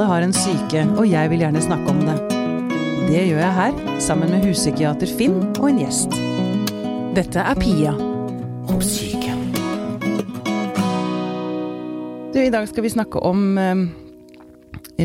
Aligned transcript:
Alle 0.00 0.08
har 0.08 0.24
en 0.24 0.32
syke, 0.32 0.80
og 0.96 1.04
jeg 1.04 1.28
vil 1.28 1.42
gjerne 1.42 1.60
snakke 1.60 1.92
om 1.92 1.98
det. 2.00 2.14
Det 3.04 3.18
gjør 3.28 3.40
jeg 3.42 3.52
her, 3.52 3.80
sammen 4.00 4.30
med 4.32 4.46
huspsykiater 4.48 5.10
Finn 5.18 5.34
og 5.58 5.66
en 5.68 5.80
gjest. 5.82 6.14
Dette 7.18 7.42
er 7.42 7.58
Pia 7.60 7.90
om 7.92 8.78
syke. 8.80 9.34
Du, 12.32 12.38
I 12.40 12.48
dag 12.54 12.64
skal 12.70 12.86
vi 12.86 12.92
snakke 12.94 13.20
om 13.28 13.42
eh, 13.60 13.82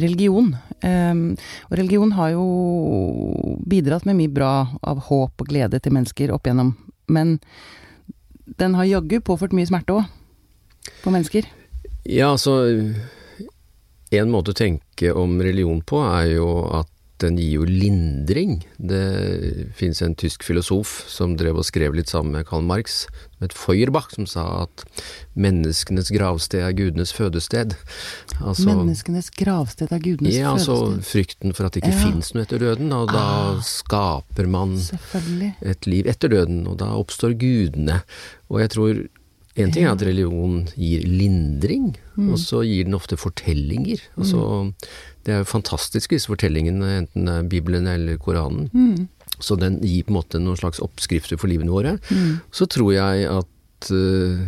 religion. 0.05 0.53
Eh, 0.79 1.11
og 1.67 1.75
religion 1.75 2.15
har 2.15 2.31
jo 2.37 2.45
bidratt 3.67 4.07
med 4.07 4.15
mye 4.21 4.31
bra 4.31 4.53
av 4.79 5.03
håp 5.09 5.43
og 5.43 5.51
glede 5.51 5.81
til 5.83 5.97
mennesker 5.97 6.31
opp 6.31 6.47
igjennom. 6.47 6.71
Men 7.11 7.35
den 8.63 8.79
har 8.79 8.87
jaggu 8.93 9.19
påført 9.19 9.59
mye 9.59 9.67
smerte 9.67 9.99
òg, 9.99 10.07
på 11.03 11.11
mennesker. 11.11 11.51
Ja, 12.07 12.31
altså 12.31 12.61
En 14.13 14.29
måte 14.29 14.53
å 14.53 14.57
tenke 14.57 15.13
om 15.17 15.39
religion 15.41 15.81
på 15.81 16.03
er 16.05 16.35
jo 16.35 16.49
at 16.75 16.91
den 17.23 17.37
gir 17.39 17.61
jo 17.61 17.65
lindring. 17.67 18.57
Det 18.75 19.69
finnes 19.77 20.01
en 20.03 20.15
tysk 20.19 20.43
filosof 20.43 21.05
som 21.11 21.37
drev 21.39 21.61
og 21.61 21.67
skrev 21.67 21.95
litt 21.95 22.11
sammen 22.11 22.35
med 22.35 22.47
Karl 22.49 22.65
Marx, 22.67 23.05
som 23.35 23.45
het 23.45 23.55
Feuerbach, 23.55 24.09
som 24.11 24.27
sa 24.27 24.43
at 24.65 24.83
menneskenes 25.39 26.11
gravsted 26.13 26.65
er 26.65 26.75
gudenes 26.75 27.15
fødested. 27.15 27.77
Altså, 28.41 28.67
menneskenes 28.67 29.31
gravsted 29.35 29.95
er 29.95 30.03
gudenes 30.03 30.35
ja, 30.35 30.51
altså 30.51 30.75
fødested? 30.75 30.97
Altså 30.99 31.11
frykten 31.13 31.55
for 31.55 31.67
at 31.67 31.75
det 31.75 31.85
ikke 31.85 31.95
ja. 31.95 32.03
fins 32.03 32.33
noe 32.35 32.47
etter 32.47 32.63
døden, 32.65 32.95
og 32.95 33.13
da 33.13 33.25
ah, 33.25 33.61
skaper 33.65 34.51
man 34.51 34.75
et 35.63 35.87
liv 35.87 36.11
etter 36.11 36.35
døden, 36.35 36.65
og 36.67 36.81
da 36.83 36.91
oppstår 36.99 37.37
gudene. 37.39 38.01
Og 38.51 38.59
jeg 38.65 38.75
tror 38.75 39.05
en 39.55 39.71
ting 39.71 39.85
er 39.85 39.93
at 39.93 40.03
religion 40.03 40.65
gir 40.75 41.05
lindring, 41.07 41.93
mm. 42.17 42.31
og 42.33 42.39
så 42.41 42.61
gir 42.67 42.87
den 42.87 42.97
ofte 42.97 43.15
fortellinger. 43.19 44.01
Altså, 44.19 44.41
mm. 44.67 44.71
Det 45.25 45.33
er 45.33 45.41
jo 45.41 45.47
fantastiske 45.49 46.17
disse 46.17 46.29
fortellingene, 46.29 46.89
enten 47.01 47.29
det 47.29 47.35
er 47.39 47.47
Bibelen 47.49 47.87
eller 47.89 48.19
Koranen. 48.21 48.67
Mm. 48.75 49.07
Så 49.39 49.57
den 49.59 49.79
gir 49.83 50.05
på 50.05 50.13
en 50.13 50.19
måte 50.19 50.41
noen 50.43 50.59
slags 50.59 50.81
oppskrifter 50.83 51.39
for 51.39 51.51
livene 51.51 51.71
våre. 51.71 51.95
Mm. 52.11 52.41
Så 52.55 52.67
tror 52.71 52.91
jeg 52.95 53.29
at 53.31 53.89
uh, 53.91 54.43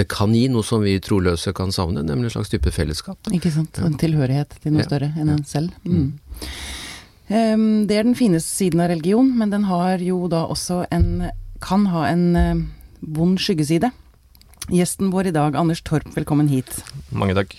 det 0.00 0.06
kan 0.12 0.34
gi 0.36 0.46
noe 0.52 0.64
som 0.64 0.84
vi 0.84 0.98
troløse 1.02 1.52
kan 1.56 1.72
savne, 1.74 2.04
nemlig 2.06 2.30
en 2.30 2.36
slags 2.36 2.52
type 2.52 2.72
fellesskap. 2.72 3.32
Ikke 3.36 3.52
sant. 3.54 3.80
En 3.84 3.98
tilhørighet 4.00 4.54
til 4.60 4.76
noe 4.76 4.84
ja. 4.84 4.88
større 4.88 5.10
enn 5.16 5.32
en 5.34 5.42
selv. 5.48 5.72
Um, 7.30 7.88
det 7.88 7.96
er 7.96 8.06
den 8.06 8.18
fineste 8.18 8.52
siden 8.60 8.84
av 8.84 8.92
religion, 8.92 9.32
men 9.38 9.52
den 9.52 9.66
har 9.70 10.02
jo 10.04 10.24
da 10.30 10.44
også 10.50 10.84
en 10.92 11.30
Kan 11.60 11.82
ha 11.92 12.06
en 12.08 12.22
uh, 12.36 12.60
vond 13.04 13.36
skyggeside. 13.36 13.90
Gjesten 14.70 15.10
vår 15.10 15.26
i 15.26 15.34
dag, 15.34 15.56
Anders 15.58 15.82
Torp, 15.82 16.06
velkommen 16.14 16.46
hit. 16.48 16.70
Mange 17.10 17.34
takk. 17.34 17.56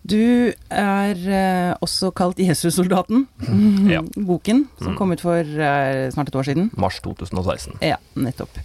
Du 0.00 0.48
er 0.72 1.18
eh, 1.28 1.72
også 1.84 2.08
kalt 2.16 2.40
Jesussoldaten. 2.40 3.26
Ja. 3.90 4.00
Boken 4.16 4.64
som 4.78 4.94
mm. 4.94 4.96
kom 4.96 5.12
ut 5.12 5.20
for 5.24 5.44
eh, 5.44 6.08
snart 6.14 6.30
et 6.30 6.38
år 6.40 6.48
siden. 6.48 6.70
Mars 6.80 7.02
2016. 7.04 7.76
Ja, 7.84 7.98
nettopp. 8.16 8.62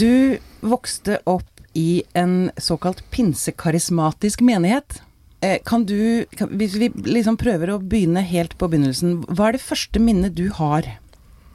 Du 0.00 0.38
vokste 0.64 1.18
opp 1.28 1.48
i 1.76 2.02
en 2.16 2.50
såkalt 2.56 3.04
pinsekarismatisk 3.12 4.40
menighet. 4.46 5.02
Eh, 5.44 5.58
kan 5.68 5.84
du, 5.84 6.24
kan, 6.38 6.52
hvis 6.56 6.78
vi 6.80 6.88
liksom 7.04 7.36
prøver 7.40 7.74
å 7.74 7.80
begynne 7.82 8.24
helt 8.24 8.56
på 8.56 8.70
begynnelsen, 8.72 9.20
hva 9.28 9.50
er 9.50 9.58
det 9.58 9.66
første 9.66 10.00
minnet 10.00 10.38
du 10.38 10.46
har 10.56 10.94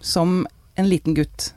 som 0.06 0.44
en 0.78 0.92
liten 0.92 1.18
gutt? 1.18 1.54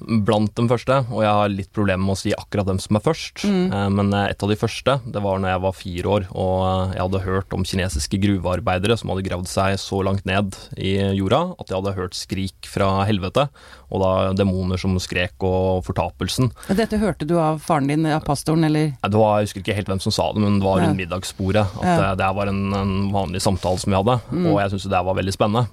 Blant 0.00 0.52
de 0.56 0.66
første, 0.70 0.96
og 1.10 1.22
jeg 1.24 1.36
har 1.38 1.52
litt 1.52 1.70
problemer 1.76 2.02
med 2.04 2.16
å 2.16 2.20
si 2.20 2.32
akkurat 2.36 2.68
dem 2.68 2.80
som 2.82 2.98
er 2.98 3.04
først. 3.04 3.44
Mm. 3.44 3.66
Eh, 3.68 3.88
men 3.96 4.12
eh, 4.16 4.28
et 4.32 4.44
av 4.44 4.52
de 4.52 4.58
første, 4.58 4.96
det 5.04 5.22
var 5.24 5.40
når 5.40 5.52
jeg 5.52 5.64
var 5.66 5.76
fire 5.76 6.14
år 6.16 6.28
og 6.30 6.54
eh, 6.66 6.94
jeg 6.96 7.04
hadde 7.04 7.24
hørt 7.26 7.56
om 7.56 7.66
kinesiske 7.66 8.20
gruvearbeidere 8.22 8.96
som 9.00 9.12
hadde 9.12 9.26
gravd 9.28 9.50
seg 9.50 9.76
så 9.82 10.00
langt 10.06 10.26
ned 10.28 10.56
i 10.76 10.96
jorda 11.18 11.42
at 11.56 11.68
jeg 11.70 11.78
hadde 11.80 11.96
hørt 11.98 12.18
skrik 12.18 12.70
fra 12.70 12.90
helvete, 13.08 13.48
og 13.90 14.02
da 14.02 14.10
demoner 14.38 14.80
som 14.80 14.96
skrek 15.02 15.42
og 15.46 15.84
fortapelsen. 15.86 16.50
Dette 16.78 17.00
hørte 17.00 17.28
du 17.28 17.36
av 17.42 17.60
faren 17.64 17.90
din, 17.90 18.06
av 18.06 18.24
pastoren, 18.26 18.64
eller? 18.68 18.94
Det 19.02 19.18
var, 19.20 19.38
jeg 19.40 19.50
husker 19.50 19.64
ikke 19.64 19.76
helt 19.78 19.92
hvem 19.92 20.02
som 20.02 20.14
sa 20.14 20.30
det, 20.34 20.42
men 20.44 20.58
det 20.60 20.66
var 20.66 20.82
rundt 20.82 20.98
middagsbordet. 20.98 21.66
At 21.82 21.86
ja. 21.86 21.96
det, 22.00 22.10
det, 22.22 22.32
var 22.38 22.50
en, 22.52 22.64
en, 22.76 22.96
vanlig 23.14 23.42
samtale 23.42 23.82
som 23.82 23.92
vi 23.92 23.98
hadde, 23.98 24.18
mm. 24.30 24.50
og 24.50 24.60
jeg 24.62 24.74
syntes 24.74 24.90
det 24.90 25.04
var 25.10 25.18
veldig 25.18 25.36
spennende. 25.36 25.64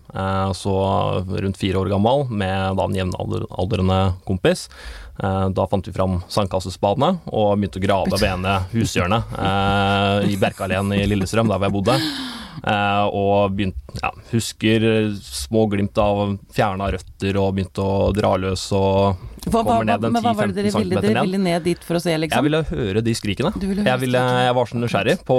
Så 0.57 0.77
rundt 1.45 1.59
fire 1.59 1.83
år 1.83 1.91
gammel, 1.93 2.25
med 2.29 2.79
da 2.79 2.87
en 2.87 2.97
jevnaldrende 2.97 4.01
kompis. 4.27 4.67
Eh, 5.23 5.49
da 5.49 5.65
fant 5.67 5.87
vi 5.87 5.93
fram 5.95 6.19
sandkassespadene 6.29 7.15
og 7.31 7.55
begynte 7.57 7.81
å 7.81 7.85
grave 7.85 8.19
ved 8.19 8.27
ene 8.29 8.59
hushjørnet 8.69 9.37
eh, 9.41 10.27
i 10.29 10.37
Bjerkalén 10.37 10.93
i 10.93 11.05
Lillestrøm, 11.09 11.49
der 11.49 11.57
hvor 11.57 11.69
jeg 11.69 11.77
bodde. 11.79 11.97
Eh, 12.67 13.05
og 13.15 13.55
begynte, 13.55 13.99
ja, 14.01 14.11
husker 14.33 14.87
små 15.21 15.67
glimt 15.71 15.97
av 16.01 16.37
fjerna 16.53 16.91
røtter 16.93 17.39
og 17.39 17.55
begynte 17.55 17.83
å 17.83 18.11
dra 18.15 18.35
løs 18.41 18.67
og 18.75 19.25
hva, 19.47 19.61
kommer 19.63 19.85
ned 19.87 20.03
en 20.03 20.15
10-15 20.17 20.71
cm 20.73 20.89
ned. 20.89 21.03
Dere 21.05 21.23
ville 21.23 21.39
ned 21.41 21.65
dit 21.67 21.83
for 21.87 21.99
å 21.99 22.01
se, 22.03 22.13
liksom? 22.19 22.35
Jeg 22.35 22.47
ville 22.47 22.61
høre 22.67 23.03
de 23.05 23.13
skrikene. 23.15 23.51
Ville 23.55 23.83
høre 23.83 23.91
jeg, 23.93 24.01
ville, 24.03 24.23
jeg, 24.43 24.55
var 24.57 24.69
så 24.69 24.79
nysgjerrig 24.81 25.15
på 25.27 25.37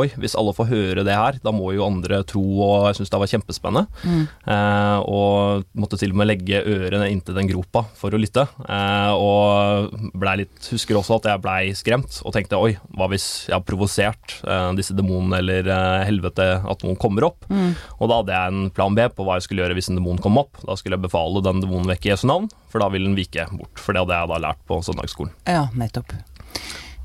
Oi, 0.00 0.08
hvis 0.20 0.36
alle 0.38 0.54
får 0.56 0.68
høre 0.70 1.04
det 1.06 1.14
her, 1.14 1.38
da 1.44 1.52
må 1.54 1.70
jo 1.76 1.84
andre 1.86 2.22
tro, 2.28 2.42
og 2.64 2.88
jeg 2.88 2.98
syns 2.98 3.12
det 3.12 3.20
var 3.22 3.30
kjempespennende. 3.30 4.02
Mm. 4.02 4.24
Eh, 4.54 4.98
og 5.14 5.68
måtte 5.78 5.98
til 6.00 6.14
og 6.14 6.20
med 6.20 6.30
legge 6.30 6.62
ørene 6.64 7.10
inntil 7.12 7.38
den 7.38 7.50
gropa 7.50 7.84
for 7.98 8.14
å 8.14 8.20
lytte. 8.20 8.46
Eh, 8.64 9.12
og 9.14 9.94
blei 10.14 10.40
litt 10.42 10.70
Husker 10.74 10.96
også 10.98 11.18
at 11.20 11.28
jeg 11.28 11.42
blei 11.44 11.60
skremt, 11.76 12.18
og 12.24 12.34
tenkte 12.34 12.58
oi, 12.58 12.72
hva 12.96 13.06
hvis 13.12 13.46
jeg 13.46 13.54
har 13.54 13.64
provosert 13.66 14.38
eh, 14.42 14.70
disse 14.78 14.96
demonene 14.96 15.38
eller 15.42 15.68
eh, 15.70 16.06
helvete 16.08 16.48
at 16.70 16.84
noen 16.84 16.98
kommer 17.00 17.26
opp. 17.28 17.46
Mm. 17.50 17.72
Og 17.98 18.10
da 18.10 18.18
hadde 18.20 18.36
jeg 18.36 18.52
en 18.52 18.70
plan 18.74 18.96
B 18.96 19.06
på 19.12 19.26
hva 19.26 19.38
jeg 19.38 19.46
skulle 19.46 19.64
gjøre 19.64 19.76
hvis 19.78 19.90
en 19.92 19.98
demon 20.00 20.20
kom 20.22 20.38
opp. 20.40 20.60
Da 20.64 20.76
skulle 20.78 20.98
jeg 20.98 21.06
befale 21.06 21.42
den 21.44 21.62
demonen 21.64 21.90
vekk 21.90 22.08
i 22.08 22.12
Jesu 22.12 22.26
navn, 22.30 22.48
for 22.72 22.84
da 22.84 22.90
ville 22.92 23.10
den 23.10 23.18
vike 23.18 23.46
bort. 23.54 23.80
For 23.80 23.96
det 23.96 24.04
hadde 24.04 24.20
jeg 24.20 24.32
da 24.32 24.40
lært 24.46 24.62
på 24.68 24.80
søndagsskolen. 24.86 25.34
Ja, 25.50 25.66
nettopp. 25.78 26.14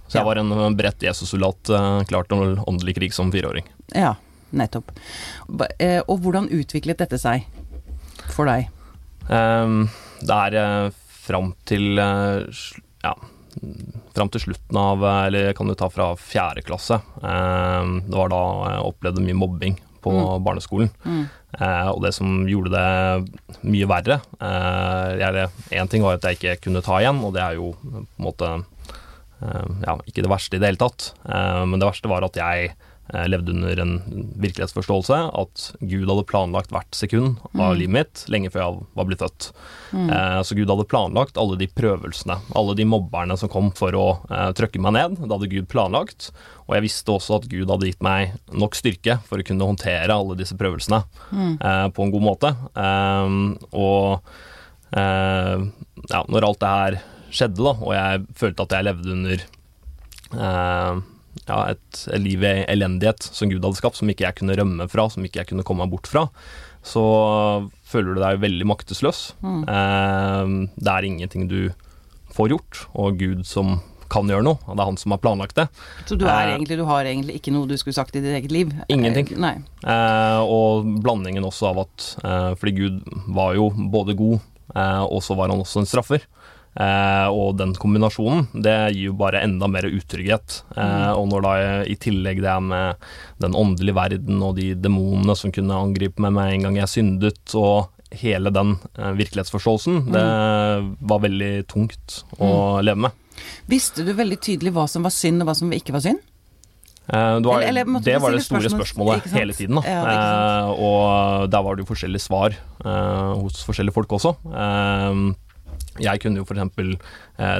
Så 0.09 0.17
jeg 0.17 0.25
var 0.25 0.41
en 0.41 0.77
bredt 0.77 1.03
Jesus-soldat, 1.05 1.69
klart 1.69 2.09
klar 2.09 2.29
til 2.31 2.55
åndelig 2.65 2.95
krig 2.97 3.13
som 3.13 3.29
fireåring. 3.33 3.67
Ja, 3.93 4.15
nettopp. 4.49 4.89
Eh, 5.77 5.99
og 6.07 6.23
hvordan 6.23 6.49
utviklet 6.49 7.03
dette 7.03 7.19
seg 7.21 7.45
for 8.33 8.49
deg? 8.49 8.71
Um, 9.29 9.83
det 10.25 10.39
er 10.57 10.89
fram 11.29 11.53
til 11.69 12.01
ja, 12.01 13.13
fram 14.15 14.31
til 14.33 14.43
slutten 14.47 14.79
av 14.79 15.03
Eller 15.27 15.53
kan 15.57 15.67
du 15.67 15.75
ta 15.77 15.89
fra 15.91 16.11
fjerde 16.19 16.63
klasse. 16.65 16.99
Eh, 17.23 17.91
det 18.05 18.15
var 18.15 18.31
da 18.33 18.41
jeg 18.73 18.87
opplevde 18.91 19.25
mye 19.25 19.37
mobbing 19.37 19.77
på 19.99 20.13
mm. 20.15 20.43
barneskolen. 20.45 20.91
Mm. 21.03 21.23
Eh, 21.59 21.87
og 21.91 22.01
det 22.05 22.13
som 22.15 22.43
gjorde 22.47 22.71
det 22.71 23.63
mye 23.65 23.87
verre 23.89 24.19
Én 24.39 25.79
eh, 25.81 25.87
ting 25.91 26.05
var 26.05 26.19
at 26.19 26.27
jeg 26.27 26.37
ikke 26.37 26.59
kunne 26.67 26.83
ta 26.85 26.99
igjen, 27.01 27.23
og 27.25 27.33
det 27.35 27.43
er 27.43 27.57
jo 27.59 27.73
på 27.79 28.03
en 28.03 28.27
måte 28.29 28.51
ja, 29.39 29.93
ikke 30.03 30.25
det 30.25 30.29
verste 30.29 30.57
i 30.57 30.59
det 30.59 30.67
hele 30.67 30.79
tatt. 30.81 31.13
men 31.23 31.79
det 31.79 31.87
verste 31.87 32.09
var 32.11 32.25
at 32.27 32.35
jeg 32.35 32.73
Eh, 32.73 32.88
levde 33.09 33.51
under 33.55 33.79
en 33.81 33.93
virkelighetsforståelse 34.37 35.17
at 35.41 35.63
Gud 35.79 36.05
hadde 36.05 36.27
planlagt 36.29 36.73
hvert 36.73 36.93
sekund 36.95 37.39
av 37.55 37.73
mm. 37.73 37.77
livet 37.79 37.95
mitt 37.95 38.23
lenge 38.29 38.51
før 38.53 38.61
jeg 38.61 38.87
var 38.99 39.09
blitt 39.09 39.23
født. 39.23 39.49
Mm. 39.91 40.09
Eh, 40.13 40.37
så 40.45 40.57
Gud 40.57 40.69
hadde 40.69 40.87
planlagt 40.89 41.39
alle 41.41 41.57
de 41.59 41.67
prøvelsene, 41.73 42.37
alle 42.57 42.75
de 42.77 42.85
mobberne 42.89 43.37
som 43.39 43.51
kom 43.51 43.71
for 43.75 43.97
å 43.97 44.05
eh, 44.29 44.49
trøkke 44.57 44.81
meg 44.83 44.95
ned. 44.97 45.17
Det 45.21 45.31
hadde 45.33 45.51
Gud 45.51 45.69
planlagt. 45.71 46.29
Og 46.67 46.75
jeg 46.77 46.85
visste 46.85 47.15
også 47.15 47.39
at 47.39 47.49
Gud 47.49 47.71
hadde 47.71 47.89
gitt 47.89 48.03
meg 48.05 48.35
nok 48.53 48.77
styrke 48.77 49.17
for 49.25 49.41
å 49.41 49.45
kunne 49.45 49.69
håndtere 49.71 50.13
alle 50.13 50.37
disse 50.39 50.57
prøvelsene 50.59 51.01
mm. 51.33 51.53
eh, 51.57 51.85
på 51.95 52.05
en 52.05 52.13
god 52.13 52.25
måte. 52.29 52.53
Eh, 52.85 53.37
og 53.73 54.33
eh, 54.93 55.69
ja, 56.13 56.25
når 56.29 56.49
alt 56.49 56.61
det 56.61 56.75
her 56.75 56.99
skjedde, 57.29 57.61
da, 57.61 57.73
og 57.73 57.93
jeg 57.93 58.27
følte 58.37 58.65
at 58.65 58.77
jeg 58.77 58.89
levde 58.89 59.15
under 59.17 59.47
ja, 61.49 61.59
et, 61.73 62.01
liv 62.21 62.45
i 62.45 62.55
elendighet 62.69 63.25
som 63.25 63.51
Gud 63.51 63.63
hadde 63.65 63.79
skapt, 63.79 63.99
som 63.99 64.09
ikke 64.11 64.27
jeg 64.27 64.39
kunne 64.39 64.57
rømme 64.57 64.89
fra, 64.91 65.09
som 65.11 65.25
ikke 65.25 65.43
jeg 65.43 65.51
kunne 65.51 65.65
komme 65.67 65.85
meg 65.85 65.93
bort 65.93 66.09
fra, 66.09 66.27
så 66.85 67.03
føler 67.89 68.15
du 68.15 68.23
deg 68.23 68.41
veldig 68.43 68.67
maktesløs. 68.69 69.23
Mm. 69.43 69.61
Eh, 69.67 70.55
det 70.79 70.95
er 70.95 71.07
ingenting 71.09 71.49
du 71.51 71.61
får 72.35 72.53
gjort, 72.53 72.83
og 72.93 73.17
Gud 73.19 73.47
som 73.49 73.79
kan 74.09 74.29
gjøre 74.29 74.45
noe, 74.45 74.57
og 74.65 74.73
det 74.73 74.81
er 74.81 74.89
han 74.89 74.99
som 74.99 75.13
har 75.13 75.21
planlagt 75.21 75.57
det. 75.59 75.67
Så 76.09 76.17
du, 76.17 76.25
er 76.25 76.47
eh, 76.47 76.55
egentlig, 76.55 76.79
du 76.79 76.85
har 76.89 77.05
egentlig 77.05 77.37
ikke 77.39 77.53
noe 77.53 77.69
du 77.69 77.75
skulle 77.77 77.97
sagt 77.97 78.17
i 78.17 78.23
ditt 78.23 78.33
eget 78.39 78.53
liv? 78.53 78.73
Ingenting. 78.89 79.31
Eh, 79.37 79.59
eh, 79.93 80.41
og 80.41 80.87
blandingen 81.03 81.45
også 81.45 81.69
av 81.71 81.83
at 81.85 82.07
eh, 82.23 82.51
Fordi 82.59 82.73
Gud 82.77 83.03
var 83.35 83.53
jo 83.57 83.69
både 83.93 84.17
god, 84.17 84.39
eh, 84.73 85.03
og 85.05 85.21
så 85.25 85.37
var 85.37 85.53
han 85.53 85.61
også 85.61 85.83
en 85.83 85.89
straffer. 85.89 86.25
Eh, 86.77 87.27
og 87.33 87.57
den 87.59 87.73
kombinasjonen, 87.75 88.45
det 88.53 88.75
gir 88.93 89.09
jo 89.09 89.15
bare 89.19 89.41
enda 89.43 89.67
mer 89.71 89.87
utrygghet. 89.89 90.61
Eh, 90.75 90.83
mm. 90.83 91.17
Og 91.17 91.29
når 91.31 91.45
da 91.45 91.53
i 91.89 91.97
tillegg 91.99 92.43
det 92.43 92.51
er 92.51 92.63
med 92.63 93.09
den 93.41 93.57
åndelige 93.57 93.97
verden 93.97 94.43
og 94.45 94.59
de 94.59 94.71
demonene 94.77 95.35
som 95.37 95.53
kunne 95.55 95.79
angripe 95.87 96.21
meg 96.21 96.35
med 96.37 96.53
en 96.53 96.67
gang 96.67 96.79
jeg 96.83 96.93
syndet, 96.93 97.41
og 97.57 97.89
hele 98.15 98.53
den 98.53 98.77
eh, 98.97 99.11
virkelighetsforståelsen, 99.17 100.05
mm. 100.07 100.13
det 100.15 100.23
var 101.11 101.25
veldig 101.25 101.53
tungt 101.69 102.23
å 102.37 102.49
mm. 102.49 102.85
leve 102.85 103.05
med. 103.07 103.27
Visste 103.71 104.03
du 104.05 104.13
veldig 104.15 104.39
tydelig 104.43 104.73
hva 104.75 104.87
som 104.91 105.05
var 105.05 105.15
synd 105.15 105.43
og 105.43 105.49
hva 105.49 105.55
som 105.57 105.71
ikke 105.75 105.95
var 105.95 106.05
synd? 106.05 106.25
Det 107.09 107.17
var, 107.17 107.63
eller, 107.65 107.87
eller, 107.87 108.01
det, 108.05 108.19
var 108.21 108.35
det 108.35 108.43
store 108.45 108.69
spørsmålet 108.69 109.31
hele 109.33 109.53
tiden. 109.57 109.79
Ja, 109.81 110.01
eh, 110.13 110.67
og 110.77 111.47
der 111.49 111.63
var 111.65 111.73
det 111.73 111.81
jo 111.81 111.89
forskjellige 111.89 112.21
svar 112.21 112.53
eh, 112.53 113.31
hos 113.41 113.63
forskjellige 113.65 113.95
folk 113.95 114.13
også. 114.19 114.35
Jeg 116.03 116.23
kunne 116.23 116.41
jo 116.41 116.47
f.eks. 116.47 116.99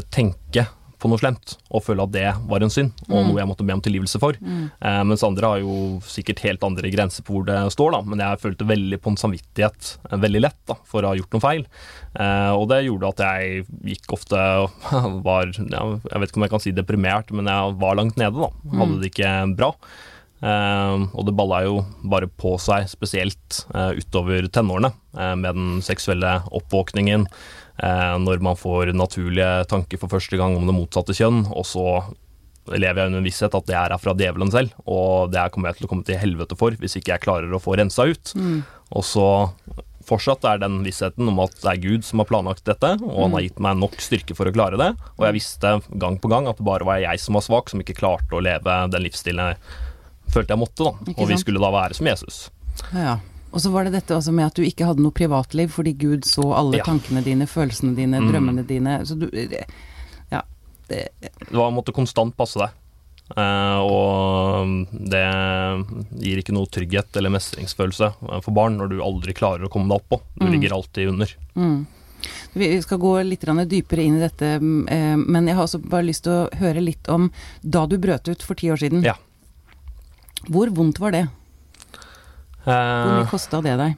tenke 0.09 0.68
på 1.00 1.09
noe 1.09 1.19
slemt 1.19 1.56
og 1.71 1.83
føle 1.86 2.03
at 2.03 2.12
det 2.12 2.25
var 2.50 2.63
en 2.63 2.74
synd, 2.74 2.91
og 3.07 3.15
mm. 3.15 3.30
noe 3.30 3.39
jeg 3.39 3.50
måtte 3.50 3.65
be 3.68 3.75
om 3.75 3.83
tilgivelse 3.83 4.19
for. 4.21 4.36
Mm. 4.44 4.65
Eh, 4.68 5.00
mens 5.07 5.24
andre 5.25 5.53
har 5.53 5.62
jo 5.63 5.75
sikkert 6.07 6.44
helt 6.44 6.65
andre 6.65 6.91
grenser 6.91 7.25
på 7.25 7.38
hvor 7.38 7.47
det 7.47 7.57
står, 7.74 7.95
da. 7.95 8.01
Men 8.12 8.24
jeg 8.24 8.41
følte 8.44 8.68
veldig 8.68 9.00
på 9.03 9.13
en 9.13 9.19
samvittighet 9.21 9.94
eh, 10.09 10.19
veldig 10.25 10.44
lett 10.44 10.59
da, 10.69 10.75
for 10.89 11.06
å 11.06 11.13
ha 11.13 11.19
gjort 11.19 11.38
noe 11.38 11.45
feil. 11.45 11.65
Eh, 12.19 12.51
og 12.51 12.68
det 12.71 12.81
gjorde 12.88 13.13
at 13.13 13.25
jeg 13.25 13.65
gikk 13.94 14.15
ofte 14.18 14.44
var 15.30 15.53
ja, 15.56 15.83
Jeg 16.12 16.21
vet 16.21 16.31
ikke 16.31 16.42
om 16.42 16.47
jeg 16.47 16.56
kan 16.56 16.65
si 16.65 16.75
deprimert, 16.75 17.33
men 17.35 17.50
jeg 17.51 17.80
var 17.80 18.00
langt 18.00 18.19
nede, 18.19 18.35
da. 18.35 18.51
Mm. 18.65 18.80
Hadde 18.83 19.01
det 19.03 19.13
ikke 19.13 19.33
bra. 19.59 19.74
Uh, 20.39 21.09
og 21.19 21.25
det 21.27 21.33
balla 21.35 21.57
jo 21.65 21.81
bare 22.07 22.30
på 22.39 22.53
seg, 22.63 22.85
spesielt 22.88 23.57
uh, 23.74 23.92
utover 23.92 24.45
tenårene, 24.47 24.94
uh, 25.19 25.33
med 25.35 25.57
den 25.57 25.81
seksuelle 25.83 26.38
oppvåkningen, 26.56 27.25
Eh, 27.27 27.69
når 27.80 28.42
man 28.44 28.58
får 28.60 28.94
naturlige 28.98 29.66
tanker 29.72 30.02
for 30.02 30.12
første 30.12 30.36
gang 30.40 30.58
om 30.58 30.66
det 30.68 30.76
motsatte 30.76 31.16
kjønn, 31.16 31.46
og 31.48 31.64
så 31.68 31.86
lever 32.70 33.02
jeg 33.02 33.10
under 33.10 33.22
en 33.22 33.28
visshet 33.28 33.56
at 33.56 33.70
det 33.70 33.78
er 33.78 33.96
fra 34.02 34.16
djevelen 34.18 34.52
selv, 34.54 34.74
og 34.86 35.31
det 35.34 35.46
kommer 35.54 35.72
jeg 35.72 35.80
til 35.80 35.88
å 35.88 35.92
komme 35.94 36.08
til 36.08 36.20
helvete 36.22 36.58
for 36.60 36.76
hvis 36.78 36.98
ikke 37.00 37.16
jeg 37.16 37.24
klarer 37.24 37.54
å 37.54 37.62
få 37.62 37.78
rensa 37.80 38.06
ut. 38.10 38.34
Mm. 38.38 38.60
Og 38.98 39.06
så 39.06 39.28
fortsatt 40.10 40.46
er 40.50 40.62
den 40.64 40.80
vissheten 40.86 41.30
om 41.30 41.42
at 41.44 41.56
det 41.62 41.72
er 41.72 41.81
Gud 41.84 42.06
som 42.08 42.22
har 42.22 42.30
planlagt 42.30 42.66
dette, 42.68 42.96
og 42.98 43.18
han 43.26 43.36
har 43.36 43.44
mm. 43.44 43.48
gitt 43.48 43.64
meg 43.64 43.81
nok 43.81 43.98
styrke 44.04 44.38
for 44.38 44.50
å 44.50 44.54
klare 44.56 44.80
det. 44.81 44.92
Og 45.18 45.28
jeg 45.28 45.38
visste 45.38 45.76
gang 46.02 46.20
på 46.22 46.31
gang 46.31 46.50
at 46.50 46.60
det 46.60 46.68
bare 46.68 46.88
var 46.88 47.02
jeg 47.04 47.22
som 47.22 47.38
var 47.38 47.46
svak, 47.46 47.72
som 47.72 47.84
ikke 47.84 47.98
klarte 48.00 48.38
å 48.38 48.44
leve 48.44 48.80
den 48.94 49.06
livsstilen 49.06 49.54
jeg 49.54 49.60
følte 50.30 50.56
jeg 50.56 50.62
måtte. 50.62 50.86
da. 50.86 51.16
Og 51.18 51.30
vi 51.30 51.38
skulle 51.42 51.62
da 51.62 51.74
være 51.74 51.98
som 51.98 52.10
Jesus. 52.10 52.48
Ja, 52.94 53.12
Ja. 53.12 53.20
Og 53.51 53.62
så 53.62 53.72
var 53.74 53.88
det 53.88 53.96
dette 53.98 54.13
også 54.13 54.34
med 54.36 54.50
at 54.50 54.57
du 54.57 54.66
ikke 54.66 54.86
hadde 54.86 55.04
noe 55.04 55.16
privatliv 55.16 55.72
fordi 55.74 55.96
Gud 55.98 56.28
så 56.28 56.46
alle 56.54 56.81
ja. 56.81 56.86
tankene 56.86 57.24
dine, 57.25 57.48
følelsene 57.50 57.96
dine, 57.98 58.22
mm. 58.22 58.30
drømmene 58.31 58.66
dine. 58.68 59.00
Så 59.06 59.18
du 59.18 59.30
Ja. 60.30 60.44
Det, 60.90 61.07
det 61.22 61.54
var, 61.54 61.72
måtte 61.74 61.94
konstant 61.94 62.36
passe 62.38 62.62
deg. 62.62 62.78
Uh, 63.38 63.78
og 63.86 64.86
det 64.90 65.22
gir 66.18 66.40
ikke 66.42 66.56
noe 66.56 66.66
trygghet 66.66 67.13
eller 67.19 67.30
mestringsfølelse 67.36 68.10
for 68.42 68.56
barn 68.57 68.80
når 68.80 68.90
du 68.90 69.04
aldri 69.06 69.36
klarer 69.38 69.68
å 69.68 69.69
komme 69.69 69.92
deg 69.92 70.02
oppå. 70.02 70.22
Du 70.40 70.48
mm. 70.48 70.54
ligger 70.56 70.74
alltid 70.80 71.12
under. 71.12 71.36
Mm. 71.54 71.86
Vi 72.57 72.69
skal 72.81 73.00
gå 73.00 73.12
litt 73.24 73.45
dypere 73.69 74.04
inn 74.04 74.18
i 74.18 74.24
dette, 74.25 74.56
uh, 74.57 75.18
men 75.22 75.50
jeg 75.50 75.57
har 75.57 75.68
også 75.68 75.81
bare 75.86 76.10
lyst 76.10 76.25
til 76.25 76.40
å 76.40 76.62
høre 76.62 76.81
litt 76.81 77.10
om 77.10 77.30
da 77.62 77.86
du 77.86 78.00
brøt 78.02 78.30
ut 78.30 78.45
for 78.45 78.57
ti 78.57 78.72
år 78.74 78.81
siden. 78.81 79.06
Ja. 79.06 79.18
Hvor 80.50 80.74
vondt 80.74 81.02
var 81.02 81.13
det? 81.13 81.28
Hvor 82.65 83.15
mye 83.15 83.29
kosta 83.31 83.63
det 83.65 83.75
deg? 83.79 83.97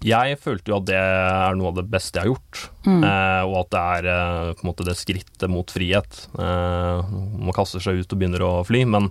Jeg 0.00 0.38
følte 0.40 0.72
jo 0.72 0.78
at 0.78 0.88
det 0.88 0.96
er 0.96 1.56
noe 1.58 1.74
av 1.74 1.76
det 1.76 1.84
beste 1.92 2.16
jeg 2.16 2.24
har 2.24 2.30
gjort, 2.32 2.60
mm. 2.86 3.02
eh, 3.04 3.42
og 3.44 3.56
at 3.58 3.72
det 3.74 3.80
er 3.80 4.06
eh, 4.14 4.52
på 4.56 4.64
en 4.64 4.70
måte 4.70 4.86
det 4.88 4.96
skrittet 4.96 5.52
mot 5.52 5.72
frihet. 5.72 6.22
Eh, 6.40 7.10
man 7.10 7.56
kaster 7.56 7.84
seg 7.84 8.00
ut 8.00 8.14
og 8.16 8.20
begynner 8.20 8.44
å 8.46 8.52
fly, 8.64 8.86
men 8.88 9.10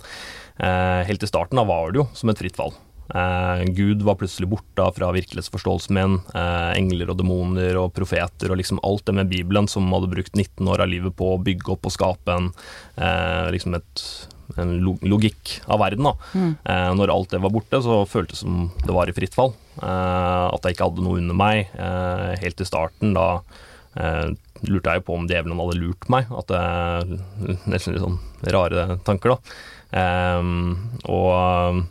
eh, 0.57 1.05
helt 1.05 1.25
i 1.25 1.29
starten 1.29 1.61
da 1.61 1.65
var 1.69 1.93
det 1.93 2.01
jo 2.01 2.07
som 2.17 2.33
et 2.33 2.41
fritt 2.41 2.57
fall. 2.57 2.73
Eh, 3.13 3.61
Gud 3.77 4.01
var 4.05 4.17
plutselig 4.17 4.49
borte 4.49 4.87
fra 4.97 5.11
virkelighetsforståelsen 5.13 5.93
min. 5.93 6.17
Eh, 6.33 6.71
engler 6.81 7.13
og 7.13 7.21
demoner 7.21 7.77
og 7.83 7.93
profeter 7.93 8.49
og 8.49 8.57
liksom 8.57 8.81
alt 8.81 9.05
det 9.05 9.17
med 9.21 9.29
Bibelen 9.29 9.69
som 9.69 9.93
hadde 9.93 10.09
brukt 10.09 10.33
19 10.33 10.73
år 10.73 10.87
av 10.87 10.89
livet 10.89 11.13
på 11.21 11.35
å 11.35 11.41
bygge 11.45 11.69
opp 11.75 11.85
og 11.85 11.93
skape 11.93 12.33
en, 12.33 12.51
liksom 13.53 13.77
et 13.77 14.03
en 14.57 14.75
logikk 14.81 15.59
av 15.67 15.81
verden. 15.83 16.03
da. 16.09 16.13
Mm. 16.33 16.51
Eh, 16.63 16.89
når 16.97 17.13
alt 17.13 17.33
det 17.33 17.41
var 17.43 17.53
borte, 17.53 17.81
så 17.85 18.01
føltes 18.09 18.39
det 18.39 18.45
som 18.45 18.69
det 18.85 18.95
var 18.95 19.09
i 19.09 19.15
fritt 19.15 19.35
fall. 19.37 19.53
Eh, 19.81 20.45
at 20.49 20.65
jeg 20.65 20.77
ikke 20.77 20.89
hadde 20.89 21.05
noe 21.05 21.19
under 21.21 21.37
meg. 21.37 21.69
Eh, 21.75 22.33
helt 22.43 22.61
i 22.61 22.67
starten, 22.67 23.13
da 23.17 23.41
eh, 23.99 24.31
lurte 24.67 24.91
jeg 24.91 25.01
jo 25.01 25.07
på 25.09 25.19
om 25.19 25.29
djevelen 25.29 25.61
hadde 25.61 25.79
lurt 25.79 26.09
meg. 26.11 26.31
At 26.33 26.49
det 26.51 27.59
Nesten 27.69 27.95
litt 27.95 28.03
sånn 28.05 28.19
rare 28.55 28.99
tanker, 29.07 29.35
da. 29.35 29.55
Eh, 29.99 30.51
og 31.09 31.87